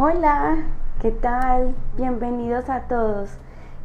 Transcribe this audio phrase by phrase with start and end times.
[0.00, 0.58] Hola,
[1.00, 1.74] ¿qué tal?
[1.96, 3.36] Bienvenidos a todos.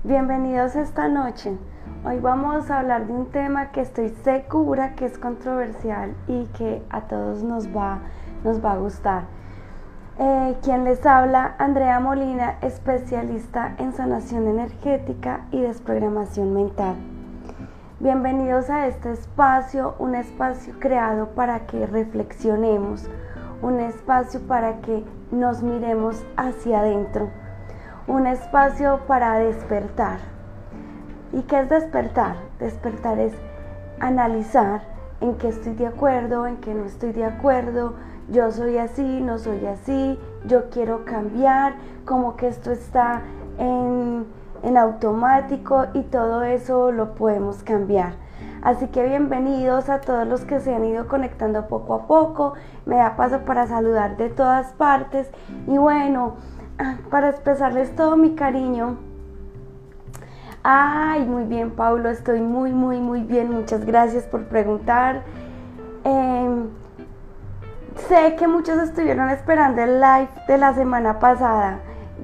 [0.04, 1.58] Bienvenidos esta noche.
[2.06, 6.84] Hoy vamos a hablar de un tema que estoy segura que es controversial y que
[6.92, 7.98] a todos nos va,
[8.44, 9.24] nos va a gustar.
[10.20, 16.94] Eh, quien les habla, Andrea Molina, especialista en sanación energética y desprogramación mental.
[18.00, 23.10] Bienvenidos a este espacio, un espacio creado para que reflexionemos,
[23.64, 27.30] un espacio para que nos miremos hacia adentro,
[28.08, 30.20] un espacio para despertar.
[31.32, 32.36] ¿Y qué es despertar?
[32.60, 33.34] Despertar es
[34.00, 34.84] analizar
[35.20, 37.96] en qué estoy de acuerdo, en qué no estoy de acuerdo,
[38.30, 41.74] yo soy así, no soy así, yo quiero cambiar,
[42.06, 43.22] como que esto está
[43.58, 44.26] en
[44.64, 48.14] en automático y todo eso lo podemos cambiar.
[48.64, 52.54] Así que bienvenidos a todos los que se han ido conectando poco a poco.
[52.86, 55.30] Me da paso para saludar de todas partes.
[55.68, 56.38] Y bueno,
[56.80, 59.00] ah, para expresarles todo mi cariño.
[60.64, 62.10] Ay, muy bien, Paulo.
[62.10, 63.52] Estoy muy, muy, muy bien.
[63.52, 65.24] Muchas gracias por preguntar.
[66.06, 66.70] Em,
[68.08, 71.80] sé que muchos estuvieron esperando el live de la semana pasada.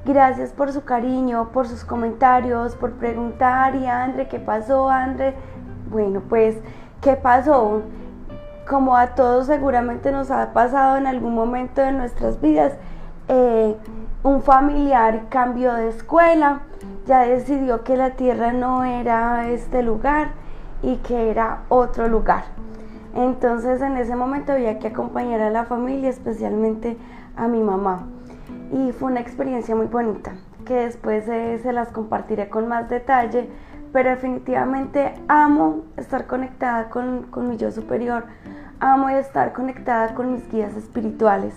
[0.06, 3.76] Gracias por su cariño, por sus comentarios, por preguntar.
[3.76, 5.36] Y André, ¿qué pasó, André?
[5.90, 6.56] Bueno, pues,
[7.02, 7.82] ¿qué pasó?
[8.68, 12.74] Como a todos seguramente nos ha pasado en algún momento de nuestras vidas,
[13.28, 13.76] eh,
[14.24, 16.62] un familiar cambió de escuela,
[17.08, 20.30] ya decidió que la tierra no era este lugar
[20.84, 22.44] y que era otro lugar.
[23.16, 26.98] Entonces en ese momento había que acompañar a la familia, especialmente
[27.36, 28.06] a mi mamá
[28.72, 30.34] y fue una experiencia muy bonita
[30.66, 33.50] que después se las compartiré con más detalle,
[33.92, 38.26] pero definitivamente amo estar conectada con, con mi yo superior,
[38.80, 41.54] amo estar conectada con mis guías espirituales.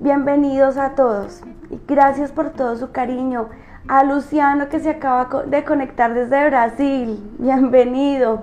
[0.00, 3.48] Bienvenidos a todos y gracias por todo su cariño.
[3.88, 8.42] A Luciano que se acaba de conectar desde Brasil, bienvenido.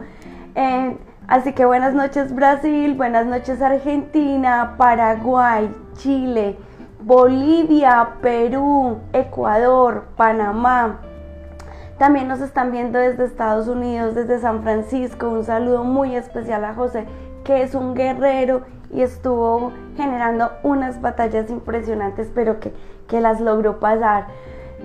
[0.55, 0.97] Eh,
[1.27, 6.57] así que buenas noches Brasil, buenas noches Argentina, Paraguay, Chile,
[7.01, 10.99] Bolivia, Perú, Ecuador, Panamá.
[11.99, 15.29] También nos están viendo desde Estados Unidos, desde San Francisco.
[15.29, 17.05] Un saludo muy especial a José,
[17.43, 18.61] que es un guerrero
[18.91, 22.73] y estuvo generando unas batallas impresionantes, pero que,
[23.07, 24.27] que las logró pasar.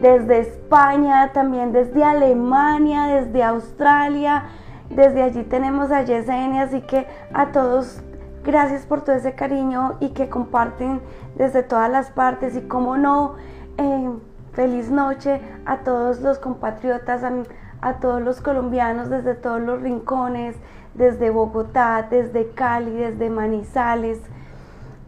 [0.03, 4.47] Desde España, también desde Alemania, desde Australia.
[4.91, 8.03] Desde allí tenemos a Yesenia, así que a todos
[8.45, 11.01] Gracias por todo ese cariño y que comparten
[11.35, 13.37] desde todas las partes y como no,
[13.79, 14.11] eh,
[14.55, 17.23] feliz noche a todos los compatriotas,
[17.81, 20.57] a, todos los colombianos desde todos los rincones,
[20.95, 24.21] desde Bogotá, desde Cali, desde Manizales,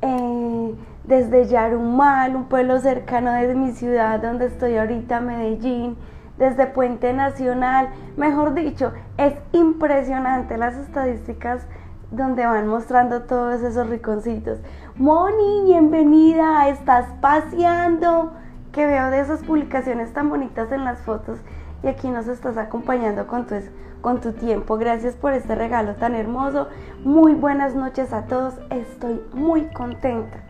[0.02, 0.74] eh,
[1.04, 5.96] desde Yarumal, un pueblo cercano de mi ciudad donde estoy ahorita, Medellín,
[6.36, 11.66] desde Puente Nacional, mejor dicho, es impresionante las estadísticas
[12.10, 14.58] donde van mostrando todos esos riconcitos.
[14.96, 18.32] Moni, bienvenida, estás paseando.
[18.76, 21.38] Que veo de esas publicaciones tan bonitas en las fotos
[21.82, 23.54] y aquí nos estás acompañando con tu,
[24.03, 24.76] con tu tiempo.
[24.76, 26.69] Gracias por este regalo tan hermoso.
[27.03, 28.53] Muy buenas noches a todos.
[28.69, 30.41] Estoy muy contenta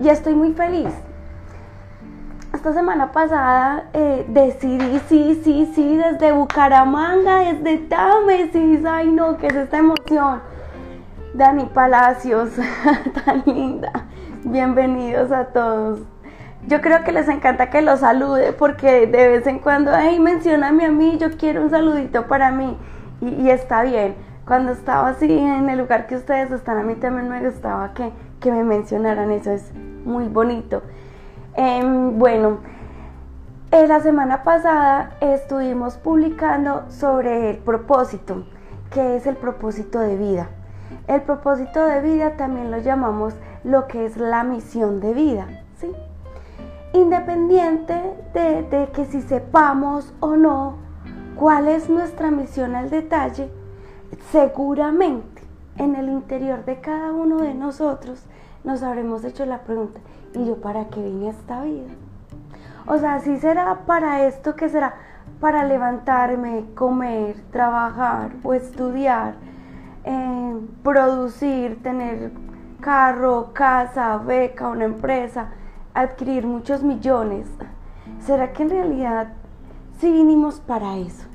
[0.00, 0.88] y estoy muy feliz.
[2.54, 9.48] Esta semana pasada eh, decidí, sí, sí, sí, desde Bucaramanga, desde Támesis, ay no, que
[9.48, 10.40] es esta emoción
[11.34, 12.52] Dani Palacios,
[13.26, 13.92] tan linda.
[14.44, 16.13] Bienvenidos a todos.
[16.66, 20.86] Yo creo que les encanta que los salude porque de vez en cuando, hey, mencioname
[20.86, 22.76] a mí, yo quiero un saludito para mí.
[23.20, 24.16] Y, está bien.
[24.46, 28.12] Cuando estaba así en el lugar que ustedes están, a mí también me gustaba que,
[28.40, 29.30] que me mencionaran.
[29.30, 29.72] Eso es
[30.04, 30.82] muy bonito.
[31.54, 32.58] Em, bueno,
[33.70, 38.46] eh, la semana pasada estuvimos publicando sobre el propósito,
[38.90, 40.48] que es el propósito de vida.
[41.08, 43.34] El propósito de vida también lo llamamos
[43.64, 45.46] lo que es la misión de vida,
[45.78, 45.90] ¿sí?
[46.94, 47.92] Independiente
[48.34, 50.76] de, que si sepamos o no
[51.34, 53.50] cuál es nuestra misión al detalle,
[54.30, 55.42] seguramente
[55.76, 58.24] en el interior de cada uno de nosotros
[58.62, 59.98] nos habremos hecho la pregunta,
[60.34, 61.90] ¿y yo para qué vine esta vida?
[62.86, 64.94] O sea, si será para esto, que será?
[65.40, 69.34] Para levantarme, comer, trabajar o estudiar,
[70.04, 72.30] eh, producir, tener
[72.80, 75.48] carro, casa, beca, una empresa,
[75.94, 77.48] adquirir muchos millones.
[78.20, 79.28] ¿Será que en realidad
[79.98, 81.26] sí vinimos para eso?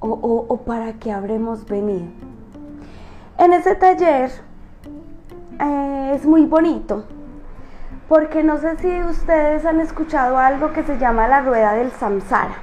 [0.00, 2.06] ¿O, para qué habremos venido?
[3.38, 4.30] En ese taller
[5.60, 7.04] eh, es muy bonito
[8.08, 12.56] porque no sé si ustedes han escuchado algo que se llama la rueda del samsara.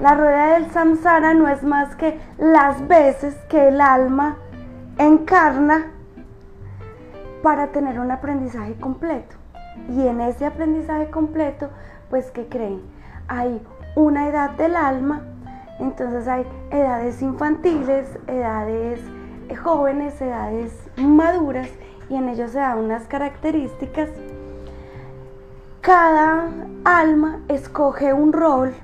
[0.00, 4.38] La rueda del samsara no es más que las veces que el alma
[4.96, 5.92] encarna
[7.44, 9.37] para tener un aprendizaje completo.
[9.88, 11.68] Y en ese aprendizaje completo,
[12.10, 12.82] pues, ¿qué creen?
[13.28, 13.60] Hay
[13.96, 15.22] una edad del alma,
[15.78, 19.00] entonces hay edades infantiles, edades
[19.56, 21.68] jóvenes, edades maduras,
[22.08, 24.08] y en ellos se dan unas características.
[25.80, 26.48] Cada
[26.84, 28.74] alma escoge un rol,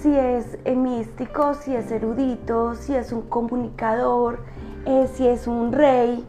[0.00, 4.40] si es místico, si es erudito, si es un comunicador,
[4.84, 6.26] eh, si es un rey.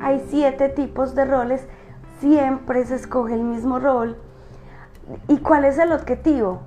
[0.00, 1.66] Hay siete tipos de roles,
[2.20, 4.16] siempre se escoge el mismo rol.
[5.28, 6.60] ¿Y cuál es el objetivo?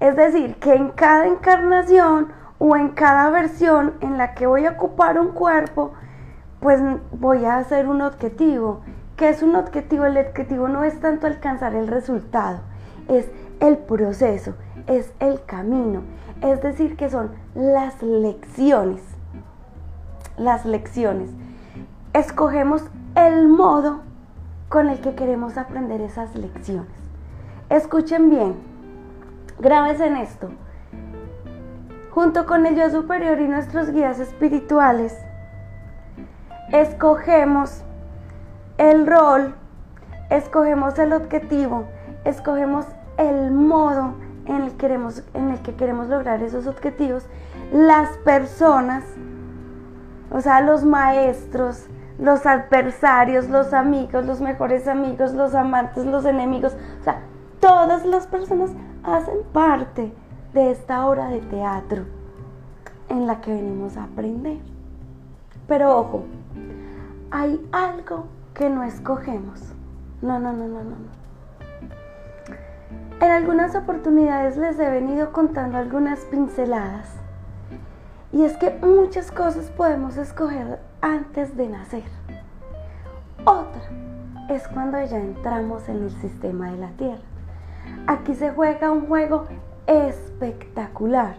[0.00, 4.72] Es decir, que en cada encarnación o en cada versión en la que voy a
[4.72, 5.92] ocupar un cuerpo,
[6.60, 6.80] pues
[7.12, 8.80] voy a hacer un objetivo.
[9.16, 10.04] ¿Qué es un objetivo?
[10.04, 12.60] El objetivo no es tanto alcanzar el resultado,
[13.08, 13.30] es
[13.60, 14.54] el proceso,
[14.86, 16.02] es el camino.
[16.42, 19.02] Es decir, que son las lecciones.
[20.36, 21.30] Las lecciones.
[22.12, 24.00] Escogemos el modo
[24.76, 26.92] con el que queremos aprender esas lecciones.
[27.70, 28.56] Escuchen bien,
[29.58, 30.50] graves en esto.
[32.10, 35.16] Junto con el yo superior y nuestros guías espirituales,
[36.72, 37.84] escogemos
[38.76, 39.54] el rol,
[40.28, 41.86] escogemos el objetivo,
[42.26, 42.84] escogemos
[43.16, 44.12] el modo
[44.44, 47.24] en el, queremos, en el que queremos lograr esos objetivos,
[47.72, 49.04] las personas,
[50.30, 51.86] o sea, los maestros,
[52.18, 57.20] los adversarios, los amigos, los mejores amigos, los amantes, los enemigos, o sea,
[57.60, 58.70] todas las personas
[59.02, 60.12] hacen parte
[60.54, 62.04] de esta obra de teatro
[63.08, 64.58] en la que venimos a aprender.
[65.68, 66.24] Pero ojo,
[67.30, 69.74] hay algo que no escogemos.
[70.22, 70.96] No, no, no, no, no.
[73.20, 77.08] En algunas oportunidades les he venido contando algunas pinceladas.
[78.32, 82.04] Y es que muchas cosas podemos escoger antes de nacer.
[83.44, 83.82] Otra
[84.48, 87.22] es cuando ya entramos en el sistema de la Tierra.
[88.06, 89.46] Aquí se juega un juego
[89.86, 91.36] espectacular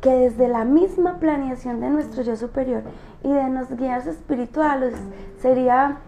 [0.00, 2.82] que desde la misma planeación de nuestro yo superior
[3.22, 4.94] y de nuestros guías espirituales
[5.40, 5.98] sería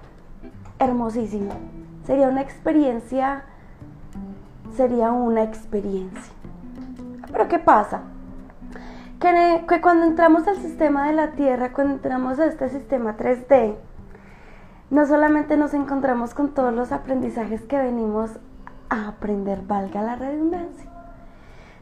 [0.78, 1.52] hermosísimo.
[2.05, 3.44] Sería una experiencia
[4.76, 6.32] sería una experiencia.
[7.31, 8.02] Pero ¿qué pasa?
[9.20, 13.76] Que, cuando entramos al sistema de la Tierra, cuando entramos a este sistema 3D,
[14.88, 18.31] no solamente nos encontramos con todos los aprendizajes que venimos
[18.88, 20.90] a aprender, valga la redundancia,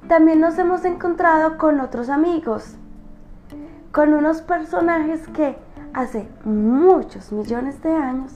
[0.08, 2.76] también nos hemos encontrado con otros amigos,
[3.92, 5.56] con unos personajes que
[5.94, 8.32] hace muchos millones de años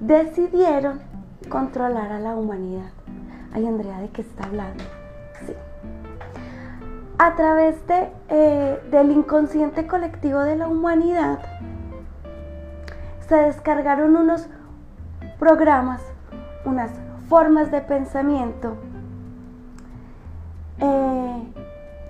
[0.00, 1.00] decidieron
[1.50, 2.90] controlar a la humanidad.
[3.52, 4.82] Ay, Andrea, ¿de qué está hablando?
[7.16, 11.38] A través de, eh, del inconsciente colectivo de la humanidad,
[13.28, 14.48] se descargaron unos
[15.38, 16.02] programas,
[16.64, 16.90] unas
[17.28, 18.76] formas de pensamiento
[20.80, 21.42] eh,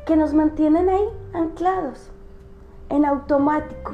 [0.06, 2.10] que nos mantienen ahí anclados,
[2.88, 3.92] en automático.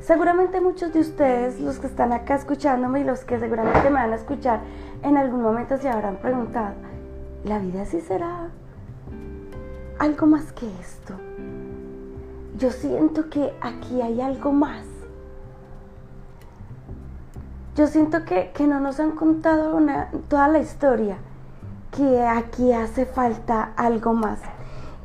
[0.00, 4.12] Seguramente muchos de ustedes, los que están acá escuchándome y los que seguramente me van
[4.12, 4.60] a escuchar
[5.02, 6.74] en algún momento se habrán preguntado,
[7.44, 8.50] ¿la vida sí será
[9.98, 11.14] algo más que esto?
[12.58, 14.86] Yo siento que aquí hay algo más.
[17.76, 19.80] Yo siento que, no nos han contado
[20.28, 21.16] toda la historia,
[21.90, 24.40] que aquí hace falta algo más.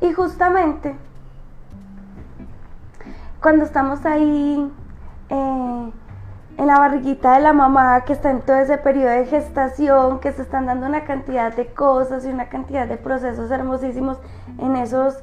[0.00, 0.94] Y justamente
[3.42, 4.70] cuando estamos ahí
[5.30, 5.92] eh,
[6.60, 10.30] en la barriguita de la mamá, que está en todo ese periodo de gestación, que
[10.30, 14.18] se están dando una cantidad de cosas y una cantidad de procesos hermosísimos
[14.58, 15.22] en esos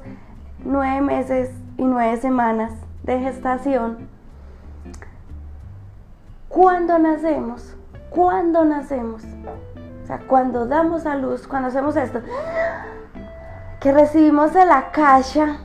[0.64, 2.72] nueve meses y nueve semanas
[3.04, 4.08] de gestación.
[6.48, 7.76] Cuando nacemos,
[8.10, 9.22] cuando nacemos,
[10.02, 12.20] o sea, cuando damos a luz, cuando hacemos esto,
[13.78, 15.58] que recibimos de la caja,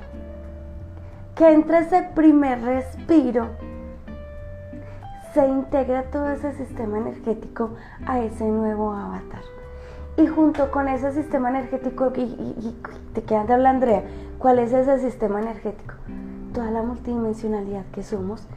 [1.33, 3.72] que entre ese primer respiro,
[5.33, 7.71] se integra todo ese sistema energético
[8.05, 9.41] a ese nuevo avatar.
[10.15, 12.75] Y junto con ese sistema energético, y,
[13.13, 14.03] te quedan de hablar Andrea,
[14.37, 15.95] ¿cuál es ese sistema energético?
[16.53, 18.47] Toda la multidimensionalidad que somos,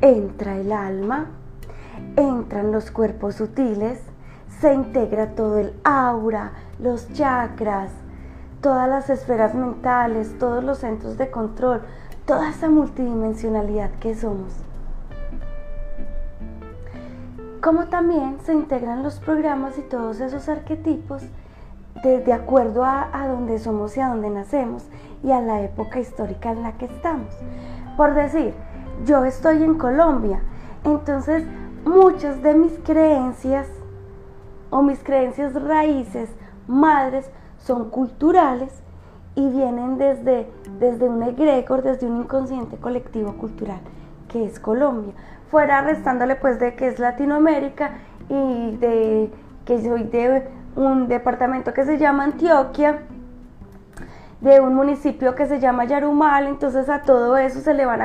[0.00, 1.26] entra el alma,
[2.16, 4.02] entran los cuerpos sutiles,
[4.60, 7.92] se integra todo el aura, los chakras,
[8.60, 11.82] todas las esferas mentales, todos los centros de control,
[12.26, 14.67] toda esa multidimensionalidad que somos
[17.62, 21.22] como también se integran los programas y todos esos arquetipos
[22.02, 24.84] de, acuerdo a, a donde somos y a donde nacemos
[25.24, 27.34] y a la época histórica en la que estamos.
[27.96, 28.54] Por decir,
[29.04, 30.40] yo estoy en Colombia,
[30.84, 31.44] entonces
[31.84, 33.66] muchas de mis creencias
[34.70, 36.30] o mis creencias raíces,
[36.68, 38.72] madres, son culturales
[39.34, 40.48] y vienen desde,
[40.78, 43.80] desde un egregor, desde un inconsciente colectivo cultural
[44.28, 45.14] que es Colombia.
[45.50, 47.92] Fuera restándole pues de que es Latinoamérica
[48.28, 49.30] y de
[49.64, 53.00] que soy de un departamento que se llama Antioquia,
[54.40, 58.00] de un municipio que se llama Yarumal, entonces a todo eso se le van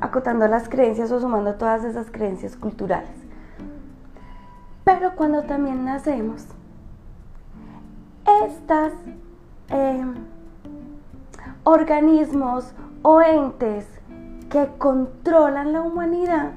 [0.00, 3.10] acotando las creencias o sumando todas esas creencias culturales.
[4.84, 6.46] Pero cuando también nacemos,
[8.44, 8.92] estos
[9.68, 10.14] em,
[11.64, 13.86] organismos o entes
[14.48, 16.52] que controlan la humanidad,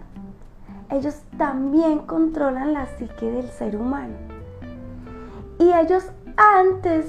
[0.92, 4.14] ellos también controlan la psique del ser humano.
[5.58, 7.06] Y ellos antes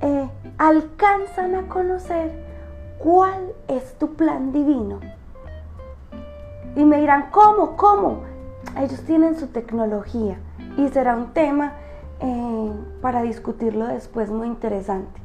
[0.00, 2.32] eh, alcanzan a conocer
[2.98, 5.00] cuál es tu plan divino.
[6.76, 7.76] Y me dirán, ¿cómo?
[7.76, 8.20] ¿Cómo?
[8.78, 10.38] Ellos tienen su tecnología
[10.76, 11.72] y será un tema
[12.20, 15.20] eh, para discutirlo después muy interesante.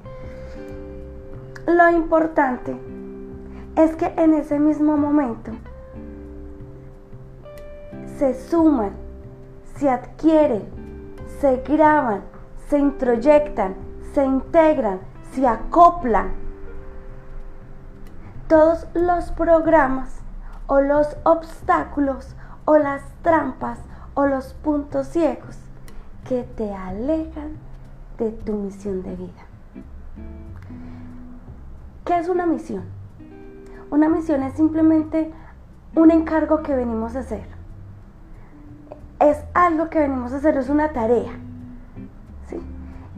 [1.67, 2.75] Lo importante
[3.75, 5.51] es que en ese mismo momento
[8.21, 8.91] se suman,
[9.77, 10.69] se adquieren,
[11.39, 12.21] se graban,
[12.69, 13.73] se introyectan,
[14.13, 14.99] se integran,
[15.31, 16.29] se acoplan
[18.47, 20.21] todos los programas
[20.67, 22.35] o los obstáculos
[22.65, 23.79] o las trampas
[24.13, 25.57] o los puntos ciegos
[26.29, 27.57] que te alejan
[28.19, 29.45] de tu misión de vida.
[32.05, 32.83] ¿Qué es una misión?
[33.89, 35.33] Una misión es simplemente
[35.95, 37.50] un encargo que venimos a hacer.
[39.21, 41.33] Es algo que venimos a hacer, es una tarea.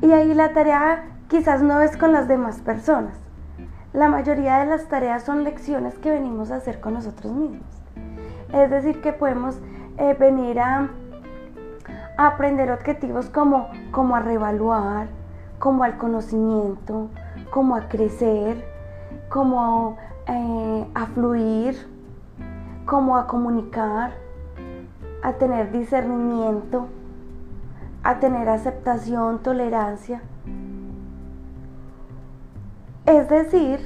[0.02, 3.14] Y ahí la tarea quizás no es con las demás personas.
[3.94, 7.66] La mayoría de las tareas son lecciones que venimos a hacer con nosotros mismos.
[8.52, 9.58] Es decir, que podemos
[9.98, 10.90] eh, venir a,
[12.18, 15.08] aprender objetivos como, como a revaluar,
[15.58, 17.10] como al conocimiento,
[17.50, 18.66] como a crecer,
[19.30, 21.88] como eh, a fluir,
[22.86, 24.23] como a comunicar,
[25.24, 26.88] a tener discernimiento,
[28.04, 30.22] a tener aceptación, tolerancia.
[33.06, 33.80] Es decir,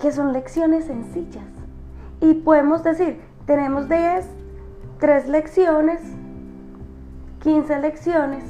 [0.00, 1.44] que son lecciones sencillas.
[2.20, 4.26] Y podemos decir, tenemos 10,
[4.98, 6.00] 3 lecciones,
[7.40, 8.44] 15 lecciones,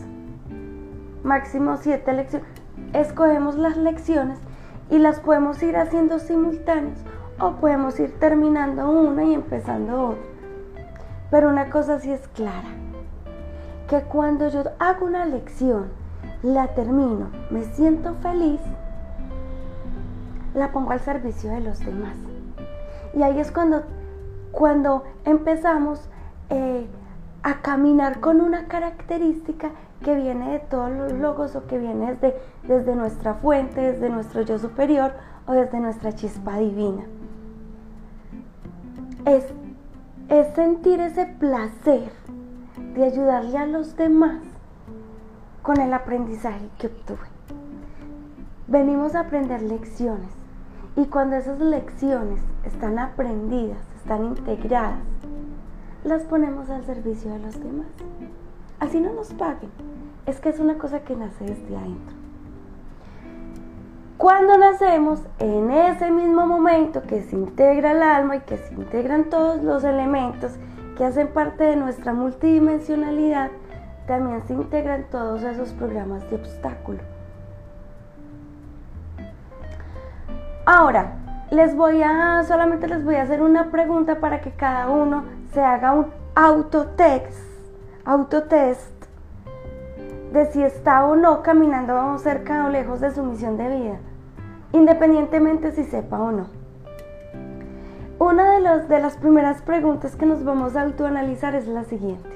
[1.24, 2.48] máximo 7 lecciones.
[2.92, 4.38] Escogemos las lecciones
[4.88, 6.98] y las podemos ir haciendo simultáneas
[7.40, 10.33] o podemos ir terminando una y empezando otra.
[11.30, 12.68] Pero una cosa sí es clara
[13.88, 15.88] que cuando yo hago una lección,
[16.42, 18.60] la termino, me siento feliz,
[20.54, 22.16] la pongo al servicio de los demás.
[23.14, 23.82] Y ahí es cuando,
[24.52, 26.08] cuando empezamos
[26.50, 26.86] eh,
[27.42, 29.70] a caminar con una característica
[30.02, 34.42] que viene de todos los logos o que viene desde, desde nuestra fuente, desde nuestro
[34.42, 35.12] yo superior
[35.46, 37.04] o desde nuestra chispa divina.
[39.24, 39.46] Es,
[40.28, 42.10] es sentir ese placer
[42.94, 44.40] de ayudarle a los demás
[45.62, 47.26] con el aprendizaje que obtuve.
[48.66, 50.30] Venimos a aprender lecciones
[50.96, 55.00] y cuando esas lecciones están aprendidas, están integradas,
[56.04, 57.88] las ponemos al servicio de los demás.
[58.80, 59.70] Así no nos paguen,
[60.26, 62.23] es que es una cosa que nace desde adentro.
[64.16, 69.24] Cuando nacemos, en ese mismo momento que se integra el alma y que se integran
[69.24, 70.52] todos los elementos
[70.96, 73.50] que hacen parte de nuestra multidimensionalidad,
[74.06, 77.00] también se integran todos esos programas de obstáculo.
[80.64, 81.16] Ahora,
[81.50, 85.60] les voy a, solamente les voy a hacer una pregunta para que cada uno se
[85.60, 86.06] haga un
[86.36, 87.36] autotest,
[88.04, 88.93] autotest
[90.34, 93.98] de si está o no caminando cerca o lejos de su misión de vida,
[94.72, 96.48] independientemente si sepa o no.
[98.18, 102.28] Una de, de las primeras preguntas que nos vamos a autoanalizar es la siguiente.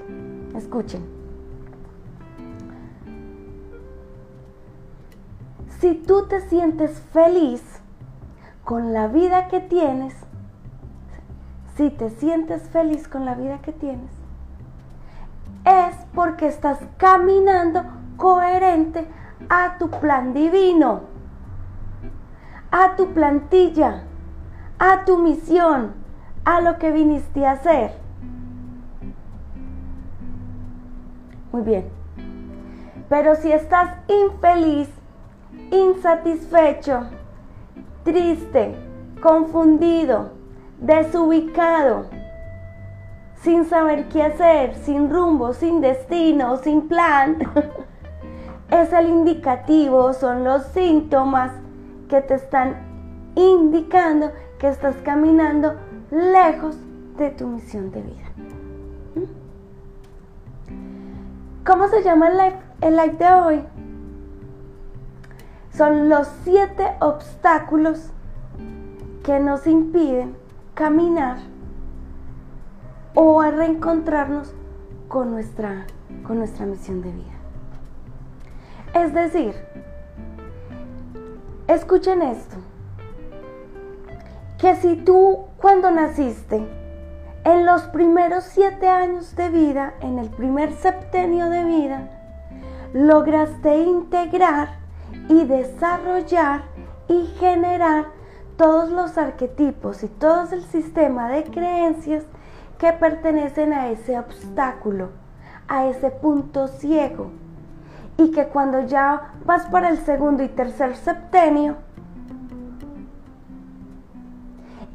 [0.55, 1.05] Escuchen.
[5.81, 7.63] Si tú te sientes feliz
[8.65, 10.15] con la vida que tienes,
[11.77, 14.18] si te sientes feliz con la vida que tienes,
[15.69, 17.85] es porque estás caminando
[18.17, 19.07] coherente
[19.49, 21.03] a tu plan divino,
[22.71, 24.03] a tu plantilla
[24.79, 25.93] a tu misión,
[26.45, 27.93] a lo que viniste a hacer.
[31.53, 31.89] Muy bien.
[33.09, 34.89] Pero si estás infeliz,
[35.73, 37.07] insatisfecho,
[38.05, 38.77] triste,
[39.21, 40.33] confundido,
[40.79, 42.07] desubicado,
[43.43, 47.39] sin saber qué hacer, sin rumbo, sin destino, sin plan,
[48.71, 51.53] es el indicativo, son los síntomas
[52.09, 52.77] que te están
[53.35, 55.77] indicando que estás caminando
[56.11, 56.77] lejos
[57.17, 58.29] de tu misión de vida.
[59.15, 59.23] ¿Mm?
[61.65, 63.65] ¿Cómo se llama el live, el live de hoy?
[65.73, 68.11] Son los siete obstáculos
[69.23, 70.35] que nos impiden
[70.75, 71.37] caminar
[73.15, 74.53] o a reencontrarnos
[75.09, 75.87] con nuestra,
[76.27, 77.39] con nuestra misión de vida.
[78.95, 79.55] Es decir,
[81.67, 82.57] escuchen esto,
[84.59, 86.67] que si tú cuando naciste,
[87.45, 92.11] en los primeros siete años de vida, en el primer septenio de vida,
[92.93, 94.79] lograste integrar
[95.29, 96.63] y desarrollar
[97.09, 98.07] y generar
[98.57, 102.25] todos los arquetipos y todo el sistema de creencias
[102.79, 105.11] que pertenecen a ese obstáculo,
[105.67, 107.31] a ese punto ciego.
[108.17, 111.77] Y que cuando ya vas para el segundo y tercer septenio,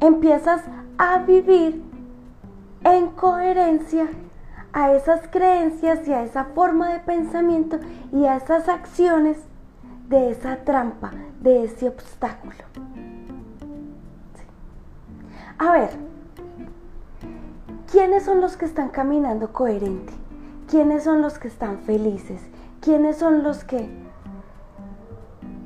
[0.00, 0.62] empiezas
[0.98, 1.82] a vivir
[2.84, 4.08] en coherencia
[4.72, 7.78] a esas creencias y a esa forma de pensamiento
[8.12, 9.38] y a esas acciones
[10.08, 12.64] de esa trampa, de ese obstáculo.
[15.58, 15.90] A ver,
[17.94, 20.12] ¿quiénes son los que están caminando coherente?
[20.68, 22.42] ¿Quiénes son los que están felices?
[22.80, 23.88] ¿Quiénes son los que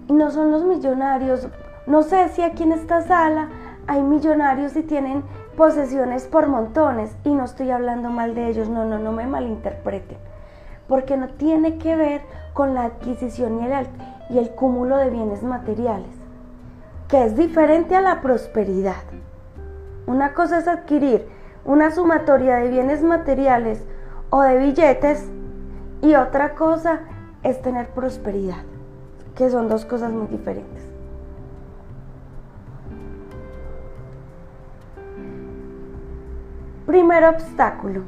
[0.08, 1.49] no son los millonarios?
[1.87, 3.49] No sé si aquí en esta sala
[3.87, 5.25] hay millonarios y tienen
[5.56, 10.18] posesiones por montones y no estoy hablando mal de ellos, no, no, no me malinterpreten,
[10.86, 12.21] porque no tiene que ver
[12.52, 13.86] con la adquisición y el,
[14.28, 16.12] y el cúmulo de bienes materiales,
[17.08, 19.02] que es diferente a la prosperidad.
[20.06, 21.37] Una cosa es adquirir
[21.69, 23.85] una sumatoria de bienes materiales
[24.31, 25.28] o de billetes
[26.00, 27.00] y otra cosa
[27.43, 28.63] es tener prosperidad,
[29.35, 30.83] que son dos cosas muy diferentes.
[36.87, 38.04] Primer obstáculo.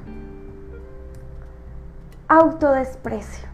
[2.28, 3.46] Autodesprecio.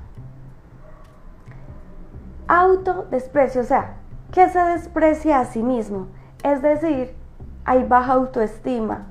[2.46, 3.96] Autodesprecio, o sea,
[4.30, 6.06] que se desprecia a sí mismo.
[6.44, 7.16] Es decir,
[7.64, 9.08] hay baja autoestima,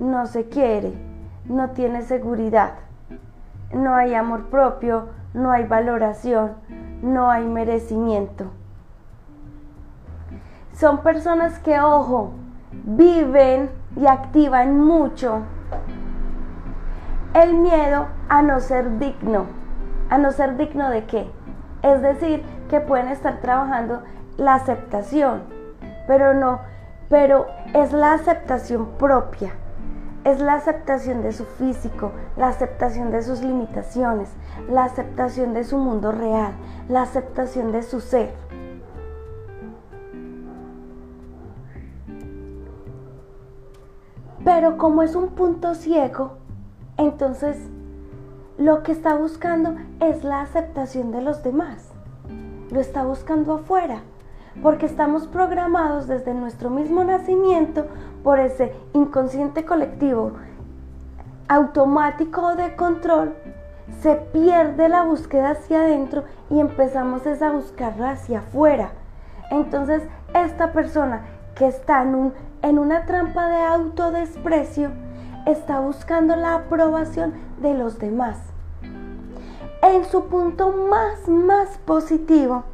[0.00, 0.94] no se quiere,
[1.44, 2.72] no tiene seguridad,
[3.72, 6.54] no hay amor propio, no hay valoración,
[7.02, 8.46] no hay merecimiento.
[10.72, 12.32] Son personas que, ojo,
[12.72, 15.42] viven y activan mucho
[17.34, 19.46] el miedo a no ser digno.
[20.08, 21.30] ¿A no ser digno de qué?
[21.82, 24.02] Es decir, que pueden estar trabajando
[24.36, 25.42] la aceptación,
[26.06, 26.60] pero no,
[27.08, 29.52] pero es la aceptación propia,
[30.24, 34.28] es la aceptación de su físico, la aceptación de sus limitaciones,
[34.68, 36.52] la aceptación de su mundo real,
[36.88, 38.34] la aceptación de su ser.
[44.44, 46.32] Pero como es un punto ciego,
[46.96, 47.56] entonces
[48.58, 51.90] lo que está buscando es la aceptación de los demás.
[52.70, 54.02] Lo está buscando afuera,
[54.62, 57.86] porque estamos programados desde nuestro mismo nacimiento
[58.22, 60.32] por ese inconsciente colectivo
[61.48, 63.34] automático de control.
[64.02, 68.92] Se pierde la búsqueda hacia adentro y empezamos a buscarla hacia afuera.
[69.50, 70.02] Entonces,
[70.32, 71.22] esta persona
[71.56, 74.90] que está en un en una trampa de autodesprecio,
[75.46, 78.38] está buscando la aprobación de los demás.
[79.82, 82.64] En su punto más, más positivo,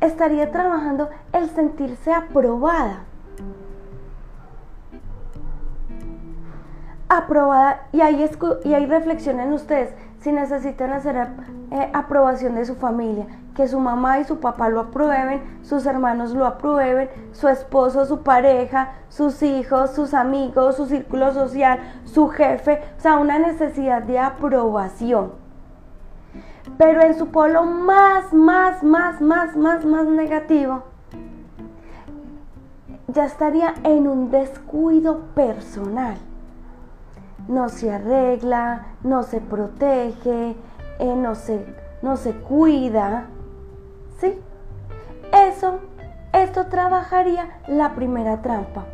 [0.00, 3.04] estaría trabajando el sentirse aprobada.
[7.08, 8.28] Aprobada, y ahí,
[8.64, 11.28] y ahí reflexionen ustedes si necesitan hacer
[11.70, 16.32] eh, aprobación de su familia, que su mamá y su papá lo aprueben, sus hermanos
[16.32, 22.82] lo aprueben, su esposo, su pareja, sus hijos, sus amigos, su círculo social, su jefe,
[22.98, 25.30] o sea, una necesidad de aprobación.
[26.76, 30.82] Pero en su polo más, más, más, más, más, más negativo,
[33.06, 36.16] ya estaría en un descuido personal.
[37.48, 40.56] No se arregla, no se protege,
[40.98, 41.64] eh, no, se,
[42.02, 43.28] no se cuida,
[44.18, 44.34] ¿Sí?
[45.32, 45.80] Eso,
[46.32, 48.84] esto trabajaría la primera trampa.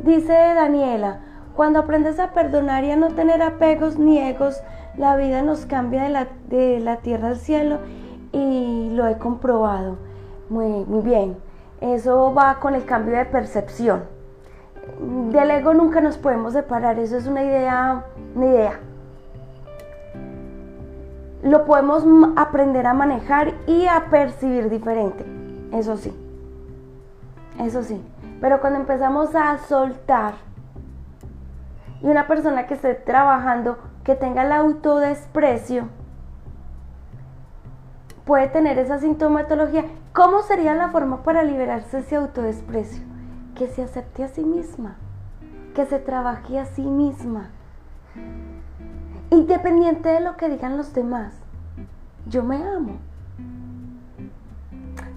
[0.00, 1.20] Dice Daniela,
[1.56, 4.62] Cuando aprendes a perdonar y a no tener apegos ni egos,
[4.96, 7.78] la vida nos cambia de la, de la tierra al cielo
[8.30, 9.96] y lo he comprobado.
[10.50, 11.36] Muy, muy bien.
[11.80, 14.04] Eso va con el cambio de percepción.
[15.32, 18.80] Del ego nunca nos podemos separar, eso es una idea, una idea.
[21.42, 22.04] Lo podemos
[22.36, 25.24] aprender a manejar y a percibir diferente,
[25.72, 26.12] eso sí.
[27.60, 28.02] Eso sí.
[28.40, 30.34] Pero cuando empezamos a soltar
[32.00, 35.88] y una persona que esté trabajando, que tenga el autodesprecio,
[38.24, 39.84] puede tener esa sintomatología.
[40.12, 43.07] ¿Cómo sería la forma para liberarse ese autodesprecio?
[43.58, 44.94] Que se acepte a sí misma,
[45.74, 47.50] que se trabaje a sí misma,
[49.30, 51.34] independiente de lo que digan los demás.
[52.26, 52.98] Yo me amo.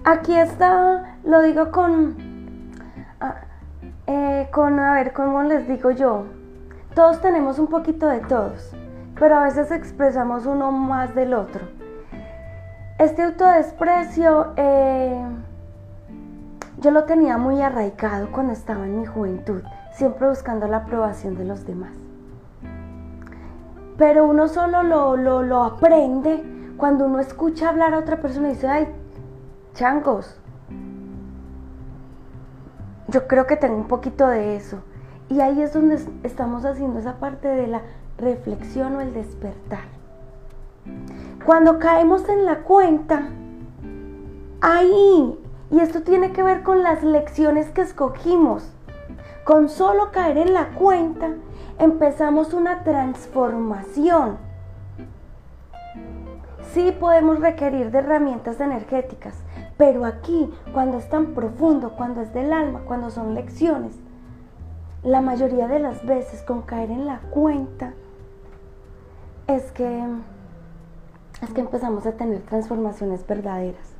[0.02, 2.16] Aquí está, lo digo con,
[3.20, 3.42] ah,
[4.08, 6.24] eh, con, a ver, ¿cómo les digo yo?
[6.96, 8.74] Todos tenemos un poquito de todos,
[9.20, 11.68] pero a veces expresamos uno más del otro.
[12.98, 15.24] Este autodesprecio eh,
[16.82, 19.62] yo lo tenía muy arraigado cuando estaba en mi juventud,
[19.94, 21.92] siempre buscando la aprobación de los demás.
[23.96, 26.42] Pero uno solo lo, lo, lo aprende
[26.76, 28.88] cuando uno escucha hablar a otra persona y dice, ay,
[29.74, 30.36] changos.
[33.08, 34.78] Yo creo que tengo un poquito de eso.
[35.28, 37.82] Y ahí es donde estamos haciendo esa parte de la
[38.18, 39.84] reflexión o el despertar.
[41.44, 43.28] Cuando caemos en la cuenta,
[44.60, 45.38] ahí,
[45.72, 48.70] y esto tiene que ver con las lecciones que escogimos,
[49.44, 51.30] con solo caer en la cuenta,
[51.78, 54.36] empezamos una transformación.
[56.72, 59.34] Sí podemos requerir de herramientas energéticas,
[59.78, 63.98] pero aquí, cuando es tan profundo, cuando es del alma, cuando son lecciones,
[65.02, 67.94] la mayoría de las veces con caer en la cuenta
[69.46, 70.04] es que
[71.42, 73.91] es que empezamos a tener transformaciones verdaderas.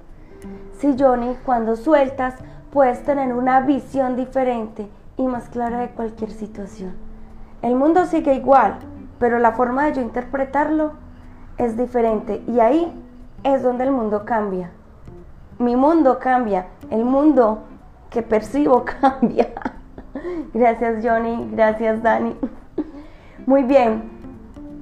[0.79, 2.35] Si Johnny, cuando sueltas,
[2.71, 6.95] puedes tener una visión diferente y más clara de cualquier situación.
[7.61, 8.79] El mundo sigue igual,
[9.19, 10.93] pero la forma de yo interpretarlo
[11.59, 12.93] es diferente y ahí
[13.45, 14.71] es donde el mundo cambia.
[15.59, 17.65] Mi mundo cambia, el mundo
[18.11, 19.51] que percibo cambia.
[20.53, 22.37] Gracias Johnny, gracias Dani.
[23.47, 24.11] Muy bien,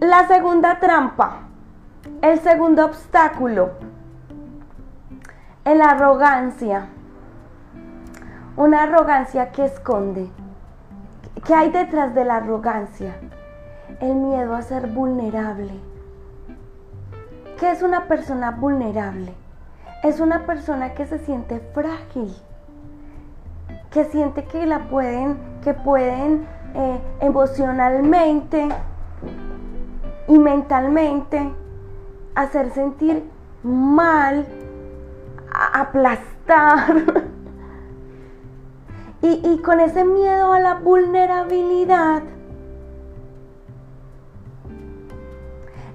[0.01, 1.51] la segunda trampa
[2.23, 3.71] el segundo obstáculo,
[5.65, 6.89] la arrogancia.
[8.57, 10.29] Una arrogancia que esconde.
[11.45, 13.15] ¿Qué hay detrás de la arrogancia?
[14.01, 15.73] El miedo a ser vulnerable.
[17.59, 19.33] ¿Qué es una persona vulnerable?
[20.03, 22.35] Es una persona que se siente frágil,
[23.91, 28.69] que siente que la pueden, que pueden eh, emocionalmente
[30.27, 31.53] y mentalmente
[32.35, 33.29] hacer sentir
[33.63, 34.47] mal,
[35.67, 36.97] aplastar.
[39.23, 42.23] y, y con ese miedo a la vulnerabilidad,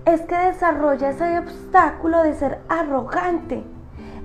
[0.05, 3.63] es que desarrolla ese obstáculo de ser arrogante.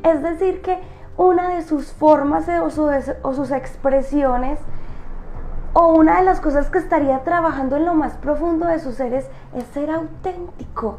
[0.02, 0.78] Es decir, que
[1.16, 2.64] una de sus formas o,
[3.22, 4.58] o, sus expresiones
[5.72, 9.26] o una de las cosas que estaría trabajando en lo más profundo de sus seres
[9.54, 10.98] es ser auténtico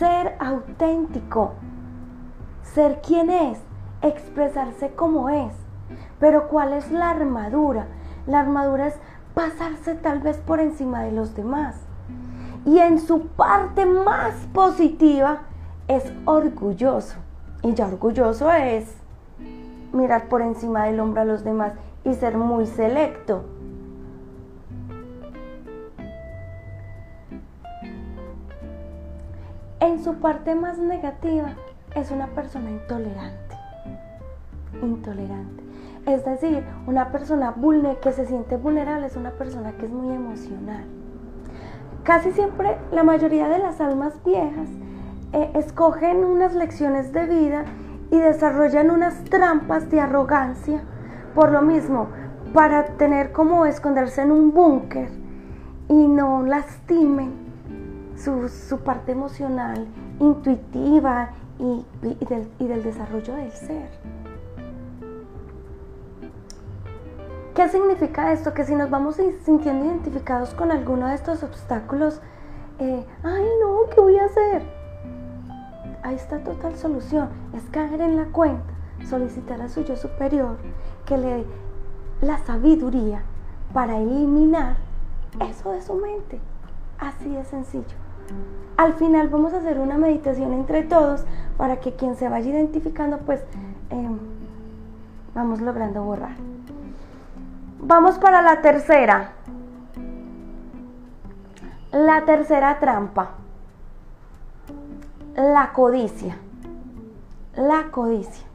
[0.00, 1.52] ser auténtico,
[2.74, 3.58] ser quien es,
[4.02, 5.52] expresarse como es.
[6.18, 7.86] Pero ¿cuál es la armadura?
[8.26, 8.94] La armadura es
[9.34, 11.76] pasarse tal vez por encima de los demás.
[12.64, 15.40] Y en su parte más positiva
[15.88, 17.16] es orgulloso.
[17.62, 18.94] Y ya orgulloso es
[19.92, 21.72] mirar por encima del hombro a los demás
[22.04, 23.44] y ser muy selecto.
[29.80, 31.54] en su parte más negativa
[31.94, 33.56] es una persona intolerante.
[34.82, 35.64] Intolerante.
[36.06, 37.54] Es decir, una persona
[38.02, 40.84] que se siente vulnerable es una persona que es muy emocional.
[42.04, 44.68] Casi siempre la mayoría de las almas viejas
[45.32, 47.64] eh, escogen unas lecciones de vida
[48.10, 50.82] y desarrollan unas trampas de arrogancia
[51.34, 52.08] por lo mismo,
[52.52, 55.08] para tener como esconderse en un búnker
[55.88, 57.32] y no lastimen
[58.16, 59.86] su, parte emocional,
[60.18, 63.90] intuitiva y, del, y del desarrollo del ser.
[67.54, 68.54] ¿Qué significa esto?
[68.54, 72.20] Que si nos vamos sintiendo identificados con alguno de estos obstáculos,
[72.78, 74.62] eh, ay no, ¿qué voy a hacer?
[76.02, 78.72] Ahí está total solución, es caer en la cuenta,
[79.04, 80.56] solicitar a su yo superior
[81.04, 81.46] que le dé
[82.22, 83.22] la sabiduría
[83.74, 84.76] para eliminar
[85.40, 86.40] eso de su mente.
[86.98, 87.99] Así de sencillo.
[88.76, 91.24] Al final vamos a hacer una meditación entre todos
[91.56, 93.42] para que quien se vaya identificando, pues
[93.90, 94.18] em,
[95.34, 96.36] vamos logrando borrar.
[97.80, 99.32] Vamos para la tercera.
[101.92, 103.32] La tercera trampa.
[105.34, 106.38] La codicia.
[107.56, 108.46] La codicia.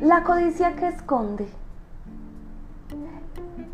[0.00, 1.48] La codicia que esconde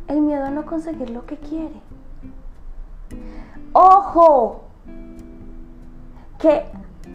[0.08, 1.80] el miedo a no conseguir lo que quiere.
[3.72, 4.62] Ojo,
[6.38, 6.64] que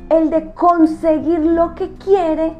[0.09, 2.53] el de conseguir lo que quiere,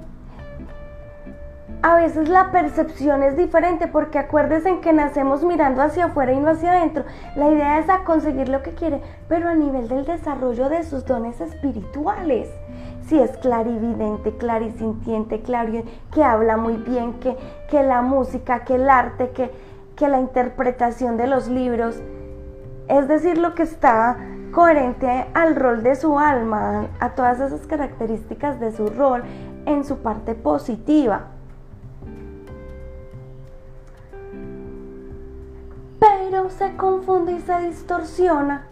[1.82, 6.50] a veces la percepción es diferente porque acuérdense que nacemos mirando hacia afuera y no
[6.50, 7.06] hacia adentro.
[7.36, 11.06] La idea es a conseguir lo que quiere, pero a nivel del desarrollo de sus
[11.06, 12.50] dones espirituales.
[13.08, 15.72] Si es clarividente, clarisintiente, claro,
[16.14, 17.38] que habla muy bien, que,
[17.70, 19.50] que la música, que el arte, que,
[19.96, 22.02] que la interpretación de los libros,
[22.90, 24.18] es decir, lo que está
[24.52, 29.24] coherente al rol de su alma, a todas esas características de su rol
[29.66, 31.28] en su parte positiva.
[36.00, 38.66] Pero se confunde y se distorsiona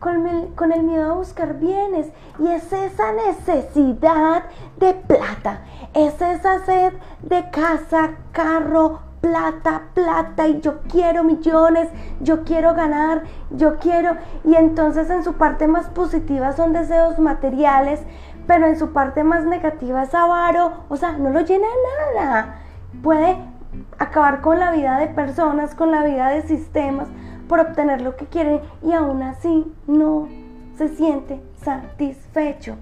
[0.00, 2.06] con el, miedo a buscar bienes.
[2.38, 4.44] Y es esa necesidad
[4.78, 5.60] de plata,
[5.94, 11.88] es esa sed de casa, carro, plata, plata y yo quiero millones,
[12.20, 14.16] yo quiero ganar, yo quiero.
[14.44, 18.00] Y entonces en su parte más positiva son deseos materiales,
[18.46, 21.66] pero en su parte más negativa es avaro, o sea, no lo llena
[22.14, 22.60] nada.
[23.02, 23.36] Puede
[23.98, 27.08] acabar con la vida de personas, con la vida de sistemas,
[27.48, 30.28] por obtener lo que quiere y aún así no
[30.76, 32.76] se siente satisfecho.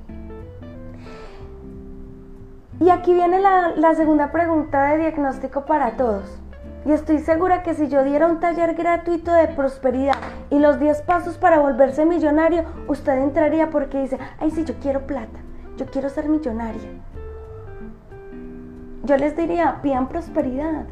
[2.81, 6.41] Y aquí viene la, segunda pregunta de diagnóstico para todos.
[6.85, 10.17] Y estoy segura que si yo diera un taller gratuito de prosperidad
[10.51, 15.07] y los 10 pasos para volverse millonario, usted entraría porque dice, ay sí, yo quiero
[15.07, 15.39] plata,
[15.79, 16.91] yo quiero ser millonaria.
[19.05, 20.85] Yo les diría, pidan prosperidad,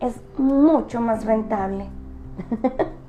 [0.00, 1.86] es mucho más rentable.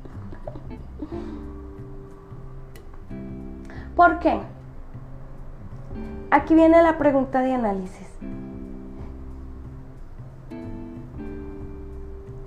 [3.96, 4.40] ¿Por qué?
[6.30, 8.11] Aquí viene la pregunta de análisis.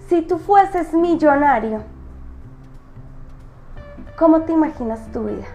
[0.09, 1.83] Si tú fueses millonario,
[4.19, 5.47] ¿cómo te imaginas tu vida?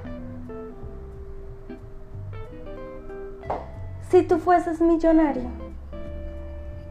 [4.09, 5.43] Si tú fueses millonario,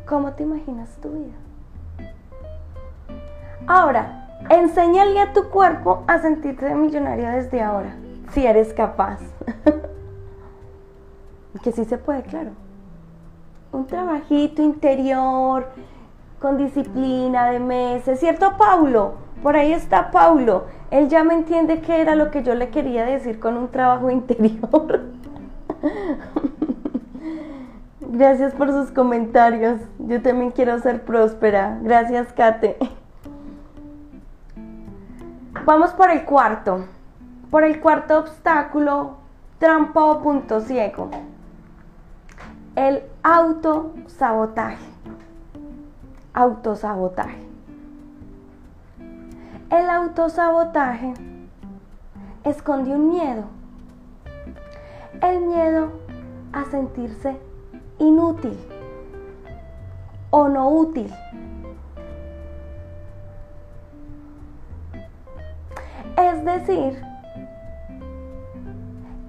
[0.07, 1.35] ¿cómo te imaginas tu vida?
[3.67, 7.97] Ahora, enséñale a tu cuerpo a sentirte millonario desde ahora,
[8.33, 9.19] si eres capaz.
[11.63, 12.51] que sí se puede, claro.
[13.73, 15.67] Un trabajito interior,
[16.41, 19.15] con disciplina de meses, ¿cierto Paulo?
[19.43, 20.65] Por ahí está Paulo.
[20.91, 24.11] Él ya me entiende qué era lo que yo le quería decir con un trabajo
[24.11, 25.01] interior.
[28.01, 29.81] Gracias por sus comentarios.
[29.99, 31.79] Yo también quiero ser próspera.
[31.83, 32.79] Gracias, Kate.
[35.65, 36.87] Vamos por el cuarto.
[37.51, 39.17] Por el cuarto obstáculo,
[39.59, 41.11] trampa o punto ciego.
[42.75, 44.88] El autosabotaje
[46.39, 47.37] autosabotaje.
[49.71, 51.15] El autosabotaje
[52.45, 53.43] esconde un miedo.
[55.21, 55.91] El miedo
[56.53, 57.37] a sentirse
[57.99, 58.57] inútil
[60.31, 61.13] o no útil.
[66.17, 67.03] Es decir,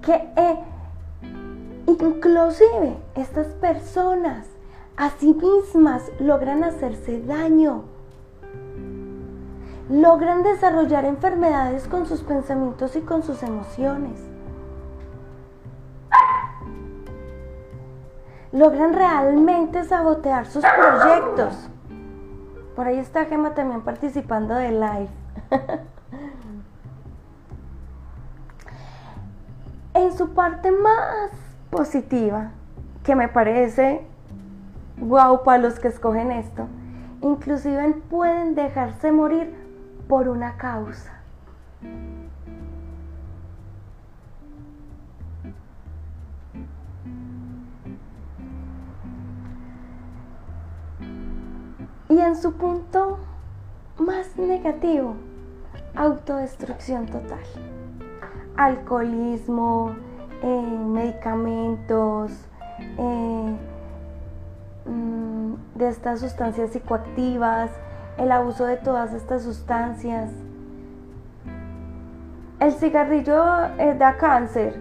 [0.02, 0.58] que eh,
[1.88, 4.49] inclusive estas personas
[5.00, 7.84] a sí mismas logran hacerse daño.
[9.88, 14.20] Logran desarrollar enfermedades con sus pensamientos y con sus emociones.
[18.52, 21.70] Logran realmente sabotear sus proyectos.
[22.76, 25.08] Por ahí está Gemma también participando de live.
[29.94, 31.30] en su parte más
[31.70, 32.50] positiva,
[33.02, 34.09] que me parece
[35.00, 36.68] Guau para los que escogen esto.
[37.22, 39.54] Inclusive pueden dejarse morir
[40.08, 41.12] por una causa.
[52.08, 53.18] Y en su punto
[53.98, 55.14] más negativo,
[55.94, 57.38] autodestrucción total.
[58.56, 59.94] Alcoholismo,
[60.42, 62.32] eh, medicamentos,
[62.98, 63.56] eh,
[64.84, 67.70] de estas sustancias psicoactivas,
[68.18, 70.30] el abuso de todas estas sustancias.
[72.58, 73.42] El cigarrillo
[73.78, 74.80] eh, da cáncer.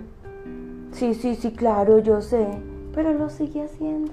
[0.91, 2.47] Sí, sí, sí, claro, yo sé,
[2.93, 4.12] pero lo sigue haciendo.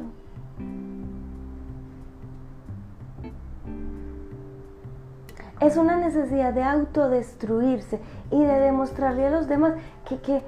[5.60, 7.98] Es una necesidad de autodestruirse
[8.30, 9.72] y de demostrarle a los demás
[10.06, 10.42] que,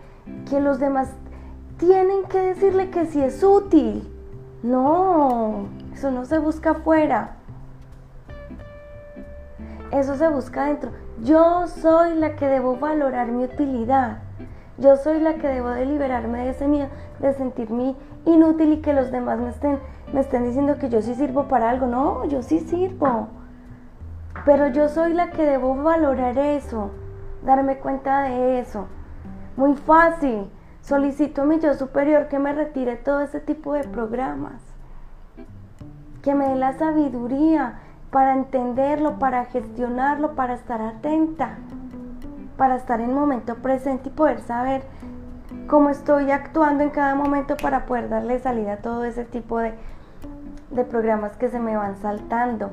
[0.48, 1.10] que los demás
[1.78, 4.06] tienen que decirle que sí es útil.
[4.62, 7.36] No, eso no se busca afuera.
[9.92, 10.90] Eso se busca adentro.
[11.22, 14.18] Yo soy la que debo valorar mi utilidad.
[14.76, 16.88] Yo soy la que debo de liberarme de ese miedo,
[17.20, 19.78] de sentirme inútil y que los demás me estén,
[20.12, 21.86] me estén diciendo que yo sí sirvo para algo.
[21.86, 23.28] No, yo sí sirvo.
[24.44, 26.90] Pero yo soy la que debo valorar eso,
[27.44, 28.86] darme cuenta de eso.
[29.56, 30.50] Muy fácil.
[30.88, 34.62] Solicito a mi yo superior que me retire todo ese tipo de programas.
[36.22, 41.58] Que me dé la sabiduría para entenderlo, para gestionarlo, para estar atenta
[42.58, 44.82] para estar en el momento presente y poder saber
[45.68, 49.74] cómo estoy actuando en cada momento para poder darle salida a todo ese tipo de,
[50.72, 52.72] de programas que se me van saltando.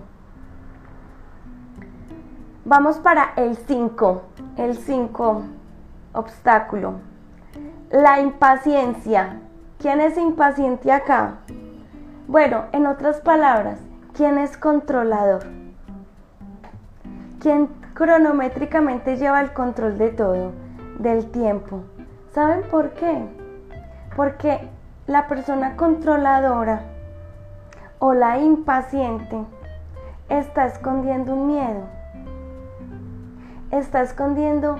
[2.65, 4.21] Vamos para el 5,
[4.57, 5.43] el 5
[6.13, 7.14] obstáculo.
[7.95, 9.39] La impaciencia.
[9.79, 11.35] ¿Quién es impaciente acá?
[12.27, 13.79] Bueno, en otras palabras,
[14.13, 15.45] ¿quién es controlador?
[17.39, 20.51] ¿Quién cronométricamente lleva el control de todo,
[20.99, 21.83] del tiempo.
[22.33, 23.29] ¿Saben por qué?
[24.17, 24.67] Porque
[25.07, 26.81] la persona controladora
[27.99, 29.37] o la impaciente
[30.27, 31.83] está escondiendo un miedo.
[33.71, 34.79] Está escondiendo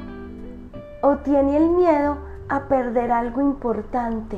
[1.01, 4.38] o tiene el miedo a perder algo importante.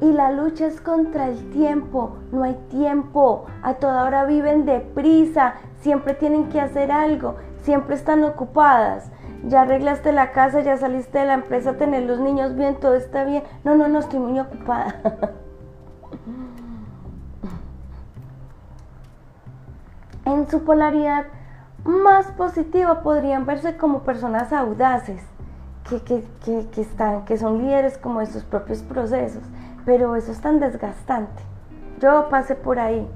[0.00, 5.54] Y la lucha es contra el tiempo, no hay tiempo, a toda hora viven deprisa,
[5.80, 9.10] siempre tienen que hacer algo, siempre están ocupadas.
[9.46, 13.24] Ya arreglaste la casa, ya saliste de la empresa, tener los niños bien, todo está
[13.24, 13.44] bien.
[13.62, 14.96] No, no, no, estoy muy ocupada.
[20.24, 21.26] en su polaridad
[21.84, 25.22] más positiva podrían verse como personas audaces,
[25.88, 26.00] que,
[26.70, 29.42] que, están, que son líderes como de sus propios procesos
[29.84, 31.42] pero eso es tan desgastante.
[32.00, 33.08] Yo pasé por ahí,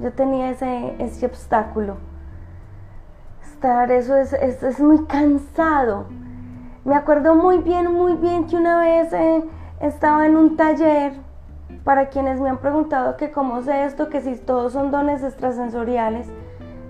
[0.00, 1.96] yo tenía ese, ese obstáculo.
[3.42, 6.06] Estar, eso es, es, muy cansado.
[6.84, 9.44] Me acuerdo muy bien, muy bien que una vez eh,
[9.80, 11.14] estaba en un taller,
[11.84, 16.26] para quienes me han preguntado que cómo sé esto, que si todos son dones extrasensoriales.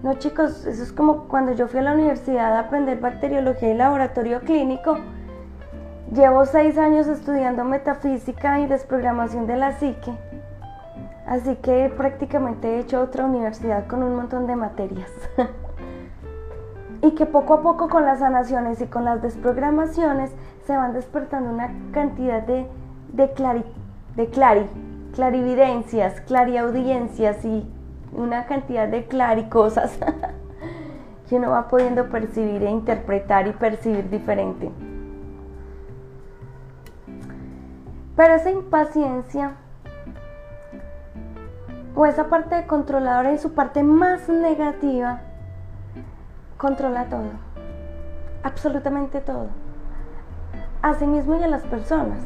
[0.03, 3.75] No chicos, eso es como cuando yo fui a la universidad a aprender bacteriología y
[3.75, 4.99] laboratorio clínico
[6.12, 10.12] Llevo seis años estudiando metafísica y desprogramación de la psique,
[11.27, 15.11] así que prácticamente he hecho otra universidad con un montón de materias.
[17.03, 20.31] y que poco a poco con las sanaciones y con las desprogramaciones
[20.64, 22.69] se van despertando una cantidad de,
[23.12, 23.64] de,
[24.14, 24.66] de clari,
[25.12, 27.69] clarividencias, clariaudiencias y
[28.12, 29.99] una cantidad de claricosas
[31.29, 34.71] que uno va pudiendo percibir e interpretar y percibir diferente.
[38.17, 39.57] Pero esa impaciencia
[41.95, 45.21] o esa parte de controladora en su parte más negativa
[46.57, 47.31] controla todo,
[48.43, 49.49] absolutamente todo,
[50.81, 52.19] a sí mismo y a las personas.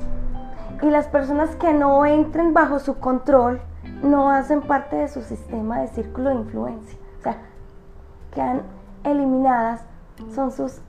[0.82, 3.60] Y las personas que no entren bajo su control
[4.02, 6.98] no hacen parte de su sistema de círculo de influencia.
[7.18, 7.36] O sea,
[8.32, 8.62] quedan
[9.04, 9.84] eliminadas,
[10.34, 10.80] son sus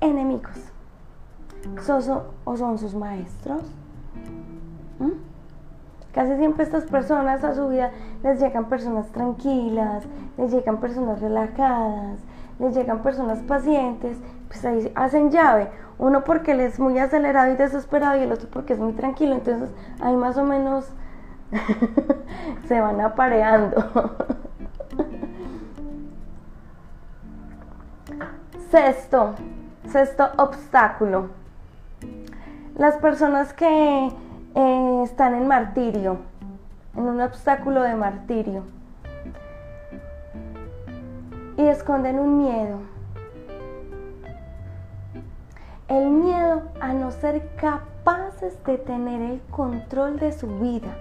[0.00, 0.56] enemigos.
[2.44, 3.62] o son sus maestros,
[5.00, 5.30] ¿Mm?
[6.12, 7.90] Casi siempre estas personas a su vida
[8.22, 10.04] les llegan personas tranquilas,
[10.36, 12.18] les llegan personas relajadas,
[12.58, 15.68] les llegan personas pacientes, pues ahí hacen llave.
[15.98, 19.34] Uno porque él es muy acelerado y desesperado y el otro porque es muy tranquilo.
[19.34, 19.70] Entonces
[20.00, 20.86] ahí más o menos
[22.68, 23.76] se van apareando.
[28.70, 29.34] sexto,
[29.88, 31.28] sexto obstáculo.
[32.76, 34.10] Las personas que
[34.54, 36.18] eh, están en martirio,
[36.96, 38.64] en un obstáculo de martirio.
[41.56, 42.78] Y esconden un miedo.
[45.88, 50.96] El miedo a no ser capaces de tener el control de su vida,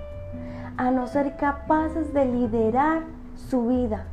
[0.78, 3.04] a no ser capaces de liderar
[3.36, 4.06] su vida.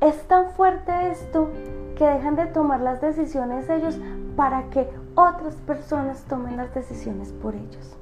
[0.00, 1.48] Es tan fuerte esto
[1.96, 3.98] que dejan de tomar las decisiones ellos
[4.36, 7.96] para que otras personas tomen las decisiones por ellos.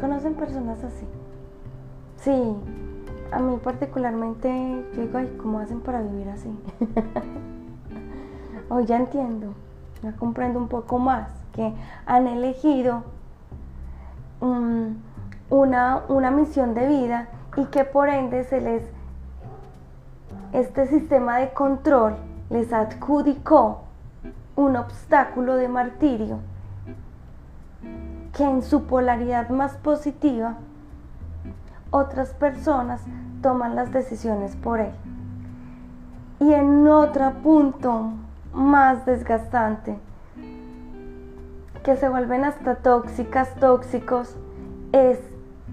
[0.00, 1.06] ¿Conocen personas así?
[2.18, 2.56] Sí,
[3.32, 6.50] a mí particularmente yo digo, ay, ¿cómo hacen para vivir así?
[8.68, 9.54] Hoy ya entiendo,
[10.02, 11.72] ya comprendo un poco más que
[12.06, 13.02] han elegido
[14.40, 18.82] una, una misión de vida y que por ende se les
[20.52, 22.16] este sistema de control
[22.50, 23.83] les adjudicó
[24.56, 26.38] un obstáculo de martirio
[28.32, 30.56] que en su polaridad más positiva
[31.90, 33.02] otras personas
[33.42, 34.92] toman las decisiones por él.
[36.40, 38.12] Y en otro punto
[38.52, 39.98] más desgastante,
[41.84, 44.36] que se vuelven hasta tóxicas, tóxicos,
[44.92, 45.18] es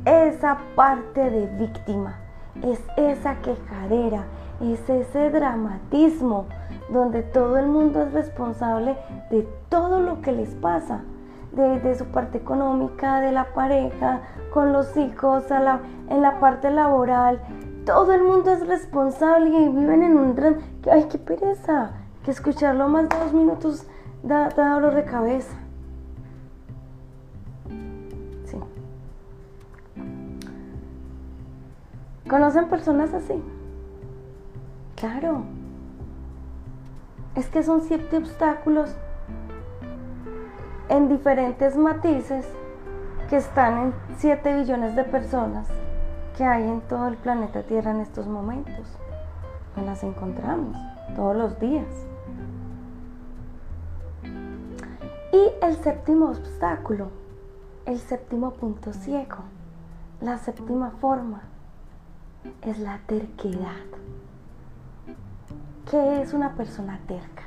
[0.06, 2.16] esa parte de víctima,
[2.62, 4.26] es esa quejadera,
[4.60, 6.46] es ese dramatismo
[6.92, 8.98] donde todo el mundo es responsable
[9.30, 11.04] de todo lo que les pasa,
[11.54, 14.22] de, su parte económica, de la pareja,
[14.54, 17.42] con los hijos, en la parte laboral.
[17.86, 20.58] Todo el mundo es responsable y viven en un drama.
[20.92, 21.92] ¡Ay, qué pereza!
[22.24, 23.88] Que escucharlo más de dos minutos
[24.22, 25.56] da, da dolor de cabeza.
[28.46, 28.58] Sí.
[32.30, 33.42] ¿Conocen personas así?
[34.96, 35.61] Claro.
[37.36, 38.96] Es que son siete obstáculos
[40.90, 42.46] en diferentes matices
[43.30, 45.66] que están en 7 billones de personas
[46.38, 48.98] que hay en todo el planeta Tierra en estos momentos.
[49.78, 50.76] Nos las encontramos
[51.16, 51.88] todos los días.
[55.32, 57.08] Y el séptimo obstáculo,
[57.86, 59.46] el séptimo punto ciego,
[60.20, 61.44] la séptima forma,
[62.64, 64.01] es la terquedad.
[65.90, 67.44] ¿Qué es una persona terca?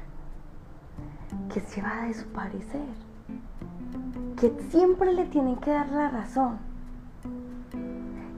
[1.53, 2.87] Que se va a desaparecer,
[4.39, 6.59] que siempre le tienen que dar la razón,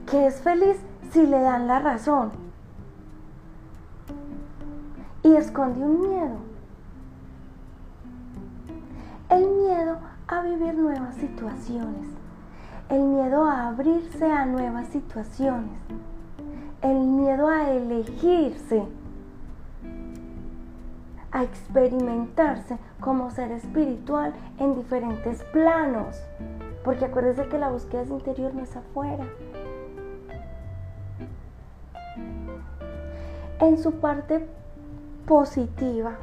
[0.09, 0.77] que es feliz
[1.11, 2.31] si le dan la razón
[5.23, 6.37] y esconde un miedo.
[9.29, 12.07] El miedo a vivir nuevas situaciones,
[12.89, 15.79] el miedo a abrirse a nuevas situaciones,
[16.81, 18.87] el miedo a elegirse
[21.37, 26.19] a experimentarse como ser espiritual en diferentes planos.
[26.83, 29.25] Porque acuérdese que la búsqueda es interior, no es afuera.
[33.59, 34.47] En su parte
[35.27, 36.17] positiva,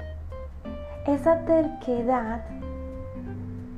[1.07, 2.45] esa terquedad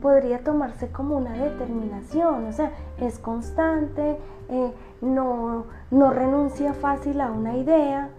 [0.00, 4.18] podría tomarse como una determinación, o sea, es constante,
[4.48, 8.10] eh, no, no renuncia fácil a una idea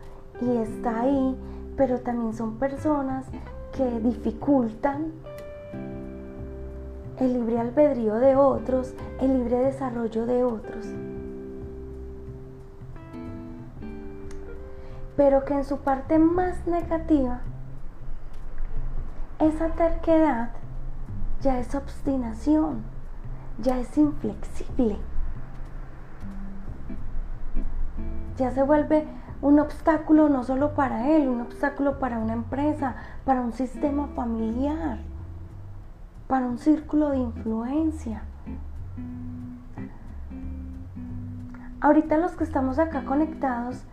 [0.41, 1.36] y está ahí
[1.78, 3.25] pero también son personas
[3.75, 5.13] que dificultan
[7.19, 10.86] el libre albedrío de otros, el libre desarrollo de otros.
[15.15, 17.41] Pero que en su parte más negativa,
[19.39, 20.49] esa terquedad
[21.41, 22.84] ya es obstinación,
[23.61, 24.97] ya es inflexible,
[28.38, 29.07] ya se vuelve
[29.41, 34.99] un obstáculo no solo para él, un obstáculo para una empresa, para un sistema familiar,
[36.27, 38.23] para un círculo de influencia.
[41.79, 43.83] Ahorita los que estamos acá conectados,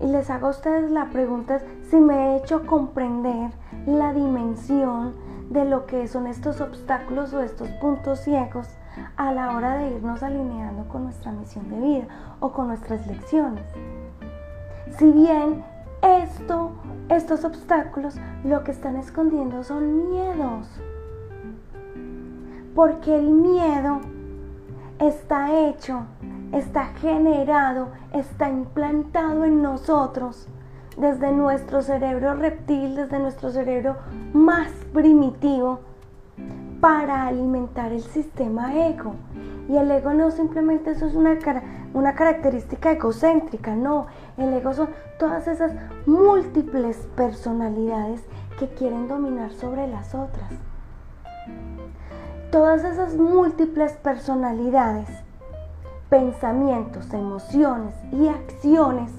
[0.00, 3.52] y les hago a ustedes la pregunta si me he hecho comprender
[3.86, 5.14] la dimensión
[5.50, 8.68] de lo que son estos obstáculos o estos puntos ciegos
[9.16, 12.06] a la hora de irnos alineando con nuestra misión de vida
[12.40, 13.64] o con nuestras lecciones.
[14.98, 15.64] Si bien
[16.02, 16.70] esto,
[17.08, 20.68] estos obstáculos lo que están escondiendo son miedos.
[22.76, 24.00] Porque el miedo
[25.00, 26.02] está hecho,
[26.52, 30.48] está generado, está implantado en nosotros
[30.96, 33.96] desde nuestro cerebro reptil, desde nuestro cerebro
[34.32, 35.80] más primitivo,
[36.80, 39.14] para alimentar el sistema ego.
[39.68, 41.38] Y el ego no simplemente eso es una,
[41.94, 44.06] una característica egocéntrica, no.
[44.36, 45.72] El ego son todas esas
[46.06, 48.22] múltiples personalidades
[48.58, 50.50] que quieren dominar sobre las otras.
[52.50, 55.08] Todas esas múltiples personalidades,
[56.08, 59.10] pensamientos, emociones y acciones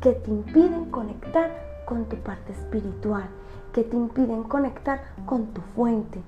[0.00, 1.50] que te impiden conectar
[1.86, 3.24] con tu parte espiritual,
[3.72, 6.20] que te impiden conectar con tu fuente,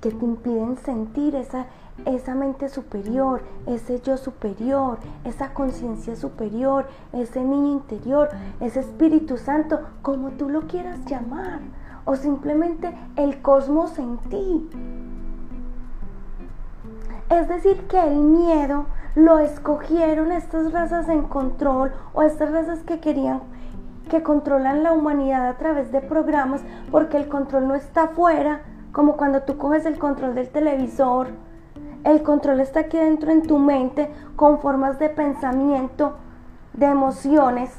[0.00, 1.66] que te impiden sentir esa,
[2.04, 8.28] esa mente superior, ese yo superior, esa conciencia superior, ese niño interior,
[8.60, 11.60] ese Espíritu Santo, como tú lo quieras llamar,
[12.04, 14.70] o simplemente el cosmos en ti.
[17.30, 18.86] Es decir, que el miedo
[19.16, 23.40] lo escogieron estas razas en control o estas razas que querían
[24.08, 28.60] que controlan la humanidad a través de programas porque el control no está afuera,
[28.92, 31.28] como cuando tú coges el control del televisor.
[32.06, 36.12] El control está aquí dentro en tu mente con formas de pensamiento,
[36.72, 37.72] de emociones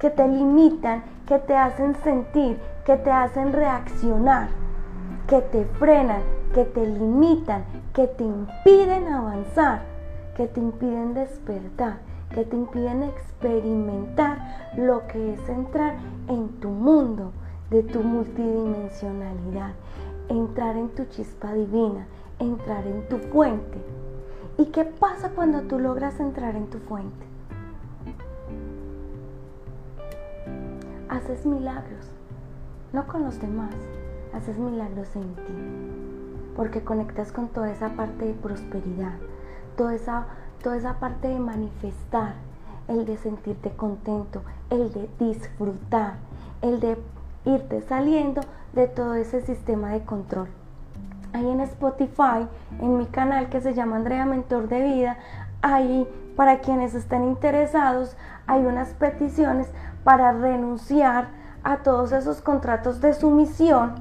[0.00, 4.48] que te limitan, que te hacen sentir, que te hacen reaccionar,
[5.28, 7.62] que te frenan, que te limitan,
[7.94, 9.82] que te impiden avanzar,
[10.36, 11.98] que te impiden despertar,
[12.34, 15.94] que te impiden experimentar lo que es entrar
[16.26, 17.30] en tu mundo
[17.70, 19.74] de tu multidimensionalidad,
[20.28, 22.04] entrar en tu chispa divina,
[22.42, 23.78] entrar en tu fuente.
[24.58, 27.26] ¿Y qué pasa cuando tú logras entrar en tu fuente?
[31.08, 32.10] Haces milagros,
[32.92, 33.74] no con los demás,
[34.34, 35.54] haces milagros en ti,
[36.56, 39.14] porque conectas con toda esa parte de prosperidad,
[39.76, 40.26] toda esa,
[40.62, 42.34] toda esa parte de manifestar,
[42.88, 46.16] el de sentirte contento, el de disfrutar,
[46.60, 46.96] el de
[47.44, 48.40] irte saliendo
[48.72, 50.48] de todo ese sistema de control.
[51.32, 52.46] Ahí en Spotify,
[52.80, 55.16] en mi canal que se llama Andrea Mentor de Vida,
[55.62, 56.06] ahí
[56.36, 58.16] para quienes estén interesados,
[58.46, 59.68] hay unas peticiones
[60.04, 61.28] para renunciar
[61.64, 63.94] a todos esos contratos de sumisión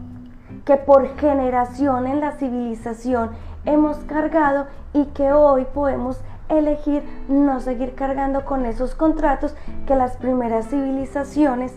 [0.65, 3.31] que por generación en la civilización
[3.65, 6.19] hemos cargado y que hoy podemos
[6.49, 9.55] elegir no seguir cargando con esos contratos
[9.87, 11.73] que las primeras civilizaciones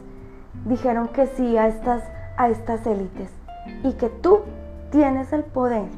[0.65, 2.03] dijeron que sí a estas,
[2.37, 3.31] a estas élites.
[3.83, 4.41] Y que tú
[4.95, 5.89] tienes el poder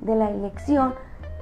[0.00, 0.94] de la elección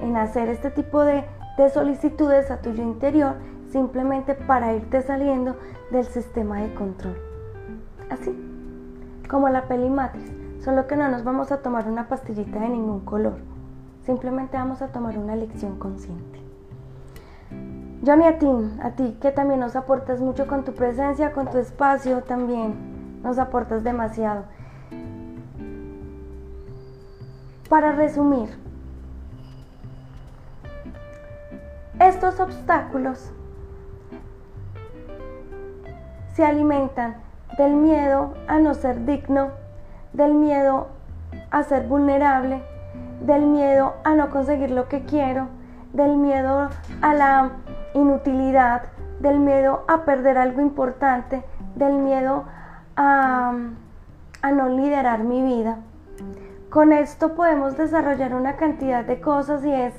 [0.02, 1.24] en hacer este tipo de,
[1.56, 3.36] de solicitudes a tu yo interior
[3.72, 5.56] simplemente para irte saliendo
[5.90, 7.16] del sistema de control.
[8.10, 8.38] Así,
[9.30, 10.30] como la peli Matrix,
[10.62, 13.38] solo que no nos vamos a tomar una pastillita de ningún color,
[14.04, 16.38] simplemente vamos a tomar una elección consciente.
[18.04, 18.46] Johnny, a ti,
[18.82, 22.74] a ti que también nos aportas mucho con tu presencia, con tu espacio también,
[23.22, 24.44] nos aportas demasiado.
[27.70, 28.48] Para resumir,
[32.00, 33.30] estos obstáculos
[36.34, 37.14] se alimentan
[37.56, 39.50] del miedo a no ser digno,
[40.12, 40.88] del miedo
[41.52, 42.60] a ser vulnerable,
[43.20, 45.46] del miedo a no conseguir lo que quiero,
[45.92, 46.70] del miedo
[47.02, 47.50] a la
[47.94, 48.82] inutilidad,
[49.20, 51.44] del miedo a perder algo importante,
[51.76, 52.46] del miedo
[52.96, 53.54] a,
[54.42, 55.78] a no liderar mi vida.
[56.70, 59.92] Con esto podemos desarrollar una cantidad de cosas y es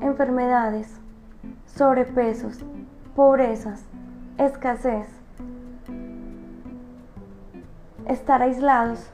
[0.00, 0.98] enfermedades,
[1.66, 2.64] sobrepesos,
[3.14, 3.84] pobrezas,
[4.38, 5.06] escasez,
[8.06, 9.10] estar aislados.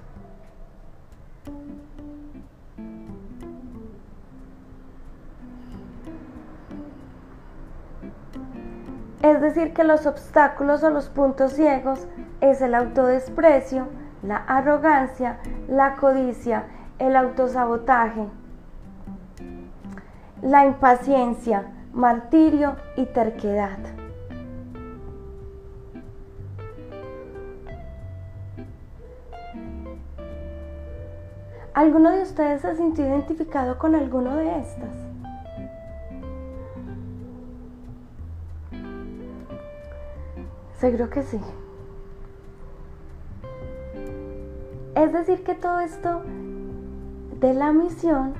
[9.23, 12.07] Es decir, que los obstáculos o los puntos ciegos
[12.41, 13.89] es el autodesprecio,
[14.23, 15.39] la arrogancia,
[15.69, 16.65] la codicia,
[16.99, 18.27] el autosabotaje,
[20.43, 23.79] la impaciencia, martirio y terquedad.
[31.75, 34.91] ¿Alguno de ustedes se sintió identificado con alguno de estas?
[40.79, 41.41] Seguro que sí.
[44.99, 46.23] Es decir, que todo esto
[47.39, 48.35] de la misión,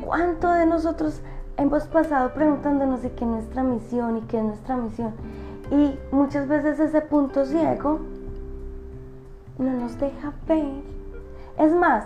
[0.00, 1.20] ¿cuánto de nosotros
[1.56, 5.14] hemos pasado preguntándonos de qué es nuestra misión y qué es nuestra misión?
[5.72, 7.98] Y muchas veces ese punto ciego
[9.58, 10.84] no nos deja ver.
[11.58, 12.04] Es más,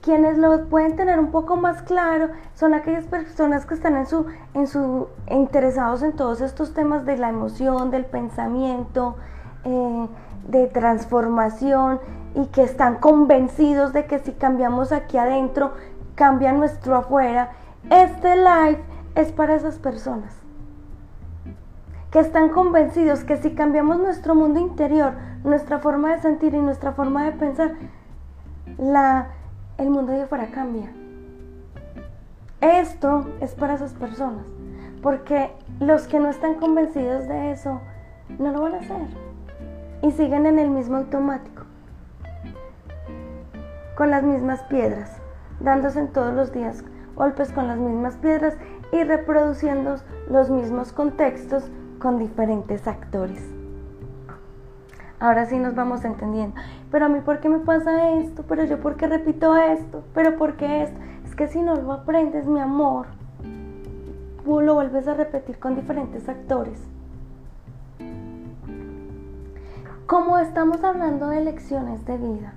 [0.00, 4.26] quienes lo pueden tener un poco más claro son aquellas personas que están en su,
[4.54, 9.16] en su interesados en todos estos temas de la emoción, del pensamiento,
[9.64, 10.06] eh,
[10.46, 11.98] de transformación,
[12.34, 15.72] y que están convencidos de que si cambiamos aquí adentro,
[16.14, 17.50] cambia nuestro afuera.
[17.90, 18.78] Este live
[19.14, 20.40] es para esas personas
[22.10, 25.12] que están convencidos que si cambiamos nuestro mundo interior,
[25.44, 27.74] nuestra forma de sentir y nuestra forma de pensar,
[28.78, 29.28] la,
[29.78, 30.92] el mundo de afuera cambia.
[32.60, 34.44] Esto es para esas personas,
[35.02, 37.80] porque los que no están convencidos de eso
[38.38, 39.06] no lo van a hacer
[40.02, 41.59] y siguen en el mismo automático
[44.00, 45.10] con las mismas piedras,
[45.60, 46.82] dándose en todos los días
[47.16, 48.56] golpes con las mismas piedras
[48.92, 49.96] y reproduciendo
[50.30, 53.46] los mismos contextos con diferentes actores.
[55.18, 56.56] Ahora sí nos vamos entendiendo.
[56.90, 58.42] Pero a mí, ¿por qué me pasa esto?
[58.48, 60.02] Pero yo, ¿por qué repito esto?
[60.14, 60.98] Pero ¿por qué esto?
[61.26, 63.04] Es que si no lo aprendes, mi amor,
[64.46, 66.80] lo vuelves a repetir con diferentes actores.
[70.06, 72.54] Como estamos hablando de lecciones de vida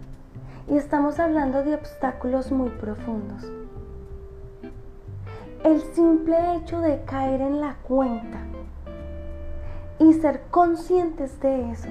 [0.68, 3.51] y estamos hablando de obstáculos muy profundos,
[5.64, 8.39] el simple hecho de caer en la cuenta
[9.99, 11.89] y ser conscientes de eso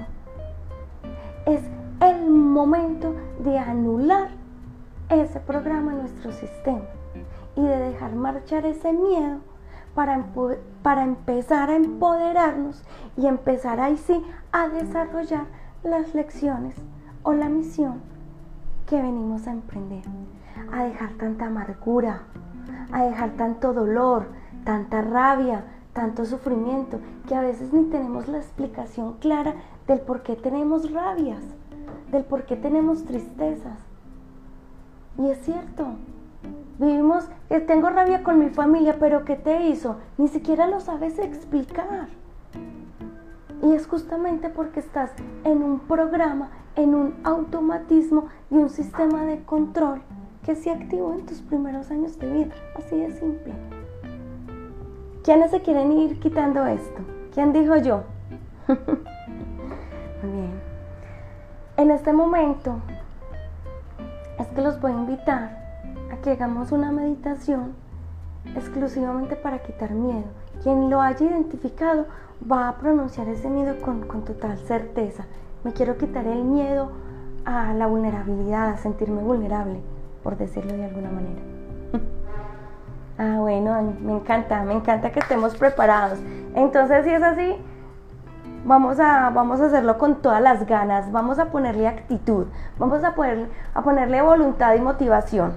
[1.45, 1.61] es
[2.01, 4.29] el momento de anular
[5.09, 6.85] ese programa en nuestro sistema
[7.55, 9.39] y de dejar marchar ese miedo
[9.95, 10.25] para,
[10.81, 12.83] para empezar a empoderarnos
[13.17, 15.45] y empezar ahí sí a desarrollar
[15.83, 16.75] las lecciones
[17.23, 18.12] o la misión
[18.93, 20.03] que venimos a emprender,
[20.71, 22.21] a dejar tanta amargura,
[22.91, 24.27] a dejar tanto dolor,
[24.65, 25.63] tanta rabia,
[25.93, 29.55] tanto sufrimiento, que a veces ni tenemos la explicación clara
[29.87, 31.41] del por qué tenemos rabias,
[32.11, 33.79] del por qué tenemos tristezas.
[35.17, 35.87] Y es cierto,
[36.77, 39.95] vivimos, que tengo rabia con mi familia, pero ¿qué te hizo?
[40.19, 42.09] Ni siquiera lo sabes explicar.
[43.63, 45.11] Y es justamente porque estás
[45.45, 50.01] en un programa, en un automatismo y un sistema de control
[50.43, 52.55] que se activó en tus primeros años de vida.
[52.77, 53.53] Así de simple.
[55.23, 57.01] ¿Quiénes se quieren ir quitando esto?
[57.33, 58.03] ¿Quién dijo yo?
[58.67, 60.51] Muy bien.
[61.77, 62.75] En este momento
[64.37, 65.57] es que los voy a invitar
[66.11, 67.73] a que hagamos una meditación
[68.57, 70.25] exclusivamente para quitar miedo.
[70.61, 72.05] Quien lo haya identificado
[72.49, 75.25] va a pronunciar ese miedo con, con total certeza.
[75.63, 76.91] Me quiero quitar el miedo
[77.45, 79.81] a la vulnerabilidad, a sentirme vulnerable,
[80.23, 81.41] por decirlo de alguna manera.
[83.15, 86.17] Ah, bueno, me encanta, me encanta que estemos preparados.
[86.55, 87.55] Entonces, si es así,
[88.65, 92.47] vamos a, vamos a hacerlo con todas las ganas, vamos a ponerle actitud,
[92.79, 95.53] vamos a, poner, a ponerle voluntad y motivación.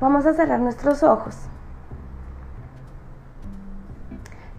[0.00, 1.50] Vamos a cerrar nuestros ojos,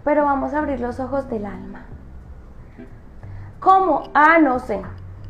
[0.06, 1.82] pero vamos a abrir los ojos del alma.
[3.60, 4.04] ¿Cómo?
[4.14, 4.84] Ah, no sé.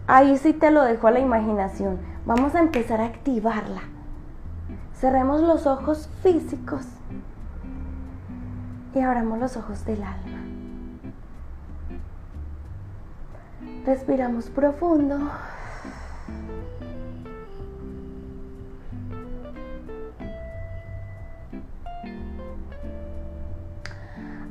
[0.06, 1.98] Ahí sí te lo dejo a la imaginación.
[2.26, 3.84] Vamos a empezar a activarla.
[4.94, 6.86] Cerremos los ojos físicos
[8.94, 10.42] y abramos los ojos del alma.
[13.86, 15.18] Respiramos profundo.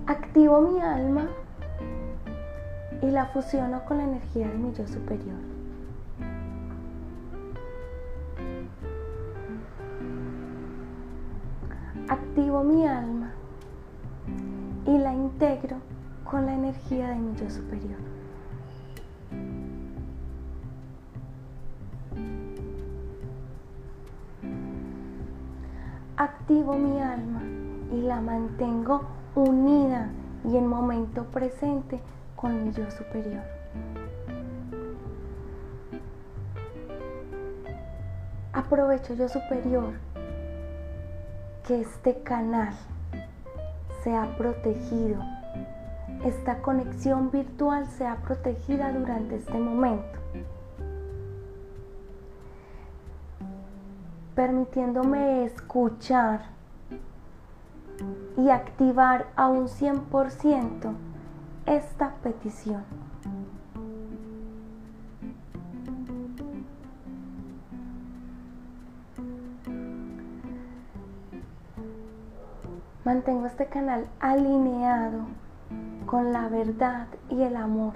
[0.06, 1.26] Activo mi alma
[3.02, 5.54] y la fusiono con la energía de mi yo superior.
[12.34, 13.30] activo mi alma
[14.86, 15.76] y la integro
[16.24, 17.98] con la energía de mi yo superior.
[26.16, 27.42] Activo mi alma
[27.92, 29.02] y la mantengo
[29.34, 30.10] unida
[30.44, 32.00] y en momento presente
[32.36, 33.42] con mi yo superior.
[38.52, 39.94] Aprovecho yo superior
[41.66, 42.74] que este canal
[44.02, 45.20] sea protegido,
[46.24, 50.18] esta conexión virtual sea protegida durante este momento,
[54.34, 56.53] permitiéndome escuchar
[58.36, 60.92] y activar a un 100%
[61.66, 62.82] esta petición.
[73.04, 75.26] Mantengo este canal alineado
[76.06, 77.92] con la verdad y el amor.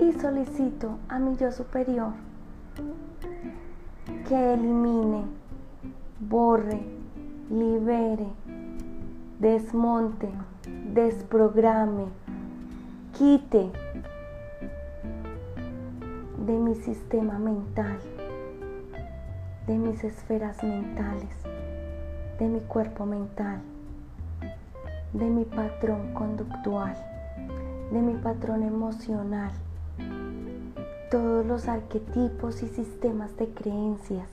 [0.00, 2.12] Y solicito a mi yo superior
[4.28, 5.24] que elimine,
[6.20, 6.80] borre,
[7.50, 8.28] libere,
[9.38, 10.28] desmonte,
[10.92, 12.06] desprograme,
[13.16, 13.70] quite
[16.46, 17.98] de mi sistema mental
[19.68, 21.28] de mis esferas mentales,
[22.38, 23.60] de mi cuerpo mental,
[25.12, 26.96] de mi patrón conductual,
[27.92, 29.50] de mi patrón emocional,
[31.10, 34.30] todos los arquetipos y sistemas de creencias,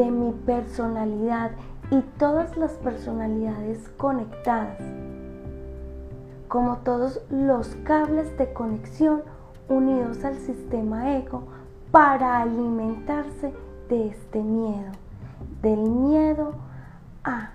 [0.00, 1.50] de mi personalidad
[1.90, 4.78] y todas las personalidades conectadas,
[6.48, 9.20] como todos los cables de conexión
[9.68, 11.42] unidos al sistema ego
[11.90, 13.52] para alimentarse
[13.90, 14.90] de este miedo,
[15.60, 16.52] del miedo
[17.22, 17.50] a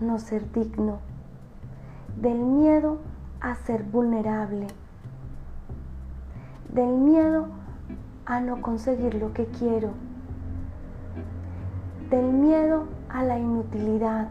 [0.00, 0.98] no ser digno,
[2.20, 2.98] del miedo
[3.40, 4.66] a ser vulnerable,
[6.72, 7.46] del miedo
[8.26, 9.90] a no conseguir lo que quiero,
[12.14, 14.28] del miedo a la inutilidad,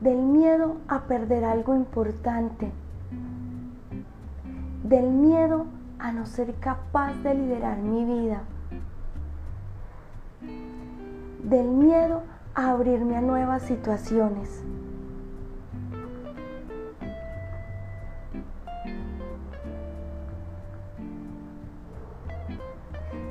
[0.00, 2.72] del miedo a perder algo importante,
[4.84, 5.66] del miedo
[5.98, 8.40] a no ser capaz de liderar mi vida,
[11.42, 12.22] del miedo
[12.54, 14.62] a abrirme a nuevas situaciones.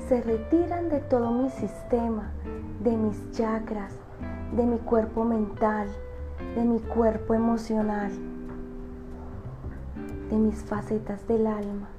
[0.08, 2.32] Se retiran de todo mi sistema,
[2.82, 3.94] de mis chakras,
[4.56, 5.90] de mi cuerpo mental,
[6.56, 8.12] de mi cuerpo emocional,
[10.30, 11.90] de mis facetas del alma.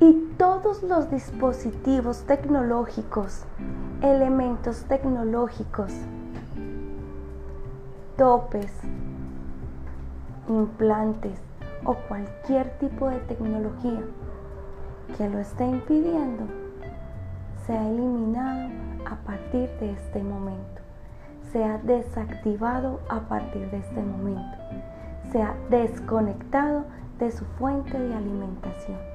[0.00, 3.44] Y todos los dispositivos tecnológicos,
[4.02, 5.92] elementos tecnológicos,
[8.16, 8.72] topes,
[10.48, 11.40] implantes
[11.84, 14.02] o cualquier tipo de tecnología
[15.16, 16.44] que lo esté impidiendo
[17.66, 18.70] sea eliminado
[19.04, 20.82] a partir de este momento,
[21.52, 24.58] sea desactivado a partir de este momento,
[25.30, 26.84] sea desconectado
[27.18, 29.11] de su fuente de alimentación.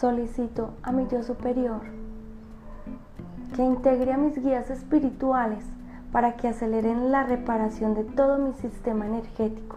[0.00, 1.82] Solicito a mi yo superior
[3.54, 5.62] que integre a mis guías espirituales
[6.10, 9.76] para que aceleren la reparación de todo mi sistema energético.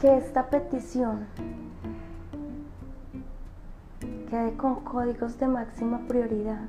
[0.00, 1.26] Que esta petición
[4.30, 6.64] quede con códigos de máxima prioridad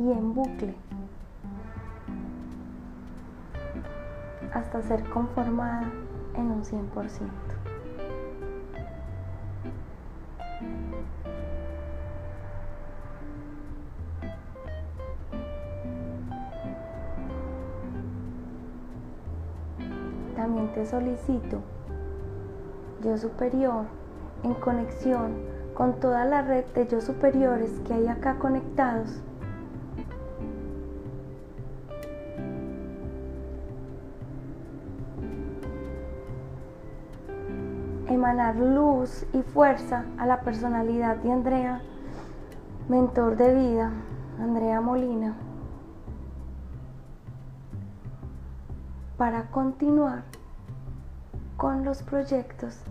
[0.00, 0.74] y en bucle
[4.54, 5.90] hasta ser conformada
[6.34, 6.80] en un 100%.
[20.34, 21.60] También te solicito,
[23.04, 23.84] yo superior,
[24.42, 25.34] en conexión
[25.74, 29.20] con toda la red de yo superiores que hay acá conectados,
[38.20, 41.80] emanar luz y fuerza a la personalidad de Andrea,
[42.86, 43.92] mentor de vida,
[44.38, 45.34] Andrea Molina,
[49.16, 50.24] para continuar
[51.56, 52.82] con los proyectos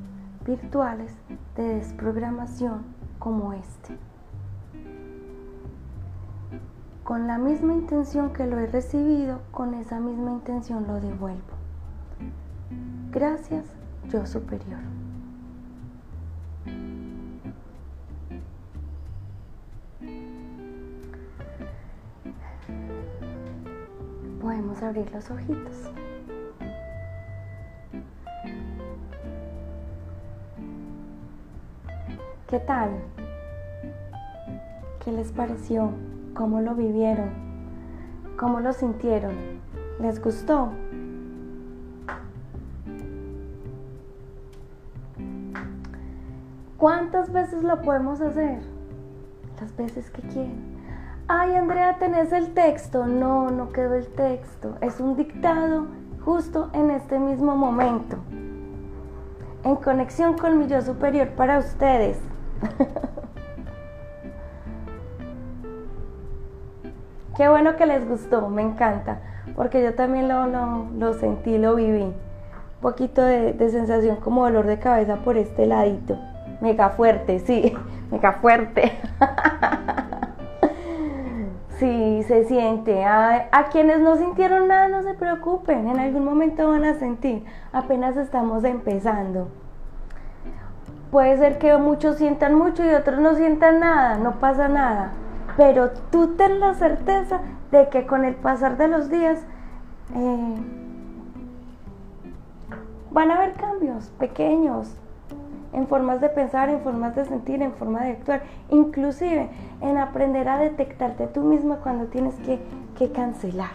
[0.48, 1.14] virtuales
[1.56, 2.82] de desprogramación
[3.20, 3.96] como este.
[7.04, 11.54] Con la misma intención que lo he recibido, con esa misma intención lo devuelvo.
[13.12, 13.66] Gracias,
[14.10, 14.99] yo superior.
[24.50, 25.92] Podemos abrir los ojitos.
[32.48, 32.90] ¿Qué tal?
[35.06, 35.92] ¿Qué les pareció?
[36.34, 37.30] ¿Cómo lo vivieron?
[38.40, 39.36] ¿Cómo lo sintieron?
[40.02, 40.72] ¿Les gustó?
[46.78, 48.62] ¿Cuántas veces lo podemos hacer?
[49.62, 50.69] Las veces que quieran
[51.30, 53.06] ay Andrea, tenés el texto.
[53.06, 54.76] No, no quedó el texto.
[54.82, 55.86] Es un dictado
[56.26, 58.18] justo en este mismo momento.
[59.64, 62.20] En conexión con mi yo superior para ustedes.
[67.38, 69.22] Qué bueno que les gustó, me encanta,
[69.56, 70.46] porque yo también lo,
[70.98, 72.02] lo, sentí, lo viví.
[72.04, 72.16] Un
[72.82, 76.18] poquito de, de sensación como dolor de cabeza por este ladito.
[76.60, 77.78] Mega fuerte, sí,
[78.12, 78.92] mega fuerte.
[82.24, 83.06] Se siente.
[83.06, 85.88] A, quienes no sintieron nada, no se preocupen.
[85.88, 87.46] En algún momento van a sentir.
[87.72, 89.48] Apenas estamos empezando.
[91.12, 94.18] Puede ser que muchos sientan mucho y otros no sientan nada.
[94.18, 95.12] No pasa nada.
[95.58, 97.42] Pero tú ten la certeza
[97.72, 99.40] de que con el pasar de los días
[100.16, 100.56] eh,
[103.12, 104.96] van a haber cambios pequeños,
[105.74, 109.50] en formas de pensar, en formas de sentir, en forma de actuar, inclusive
[109.82, 112.60] en aprender a detectarte tú misma cuando tienes que,
[112.98, 113.72] que cancelar.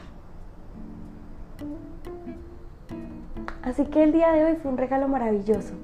[3.63, 5.75] Así que el día de hoy fue un regalo maravilloso.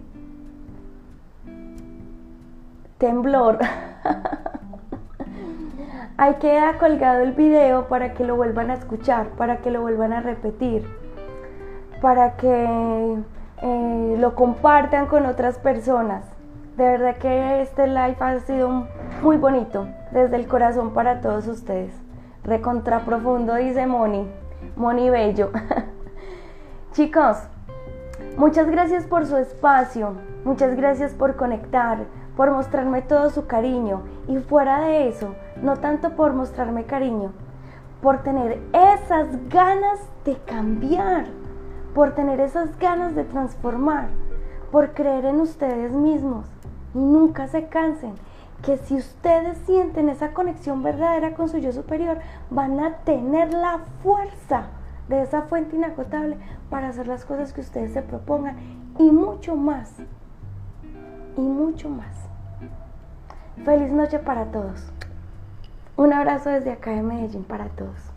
[2.99, 3.59] Temblor.
[6.19, 10.13] Ahí queda colgado el video para que lo vuelvan a escuchar, para que lo vuelvan
[10.13, 10.85] a repetir,
[12.03, 13.17] para que
[13.63, 16.25] lo compartan con otras personas.
[16.77, 18.87] De verdad que este live ha sido
[19.23, 21.95] muy bonito, desde el corazón para todos ustedes.
[22.43, 24.27] Recontra profundo, dice Moni.
[24.77, 25.51] Moni Bello.
[26.93, 27.37] Chicos,
[28.37, 31.99] muchas gracias por su espacio, muchas gracias por conectar,
[32.37, 37.33] por mostrarme todo su cariño y fuera de eso, no tanto por mostrarme cariño,
[38.03, 41.27] por tener esas ganas de cambiar,
[42.01, 44.09] por tener esas ganas de transformar,
[44.73, 46.47] por creer en ustedes mismos
[46.95, 48.15] y nunca se cansen
[48.63, 52.17] que si ustedes sienten esa conexión verdadera con su yo superior,
[52.49, 54.69] van a tener la fuerza
[55.11, 56.39] de esa fuente inagotable
[56.71, 58.57] para hacer las cosas que ustedes se propongan
[58.99, 59.93] y mucho más.
[61.37, 62.17] Y mucho más.
[63.63, 64.91] Feliz noche para todos.
[65.99, 68.10] Un abrazo desde acá de Medellín para todos.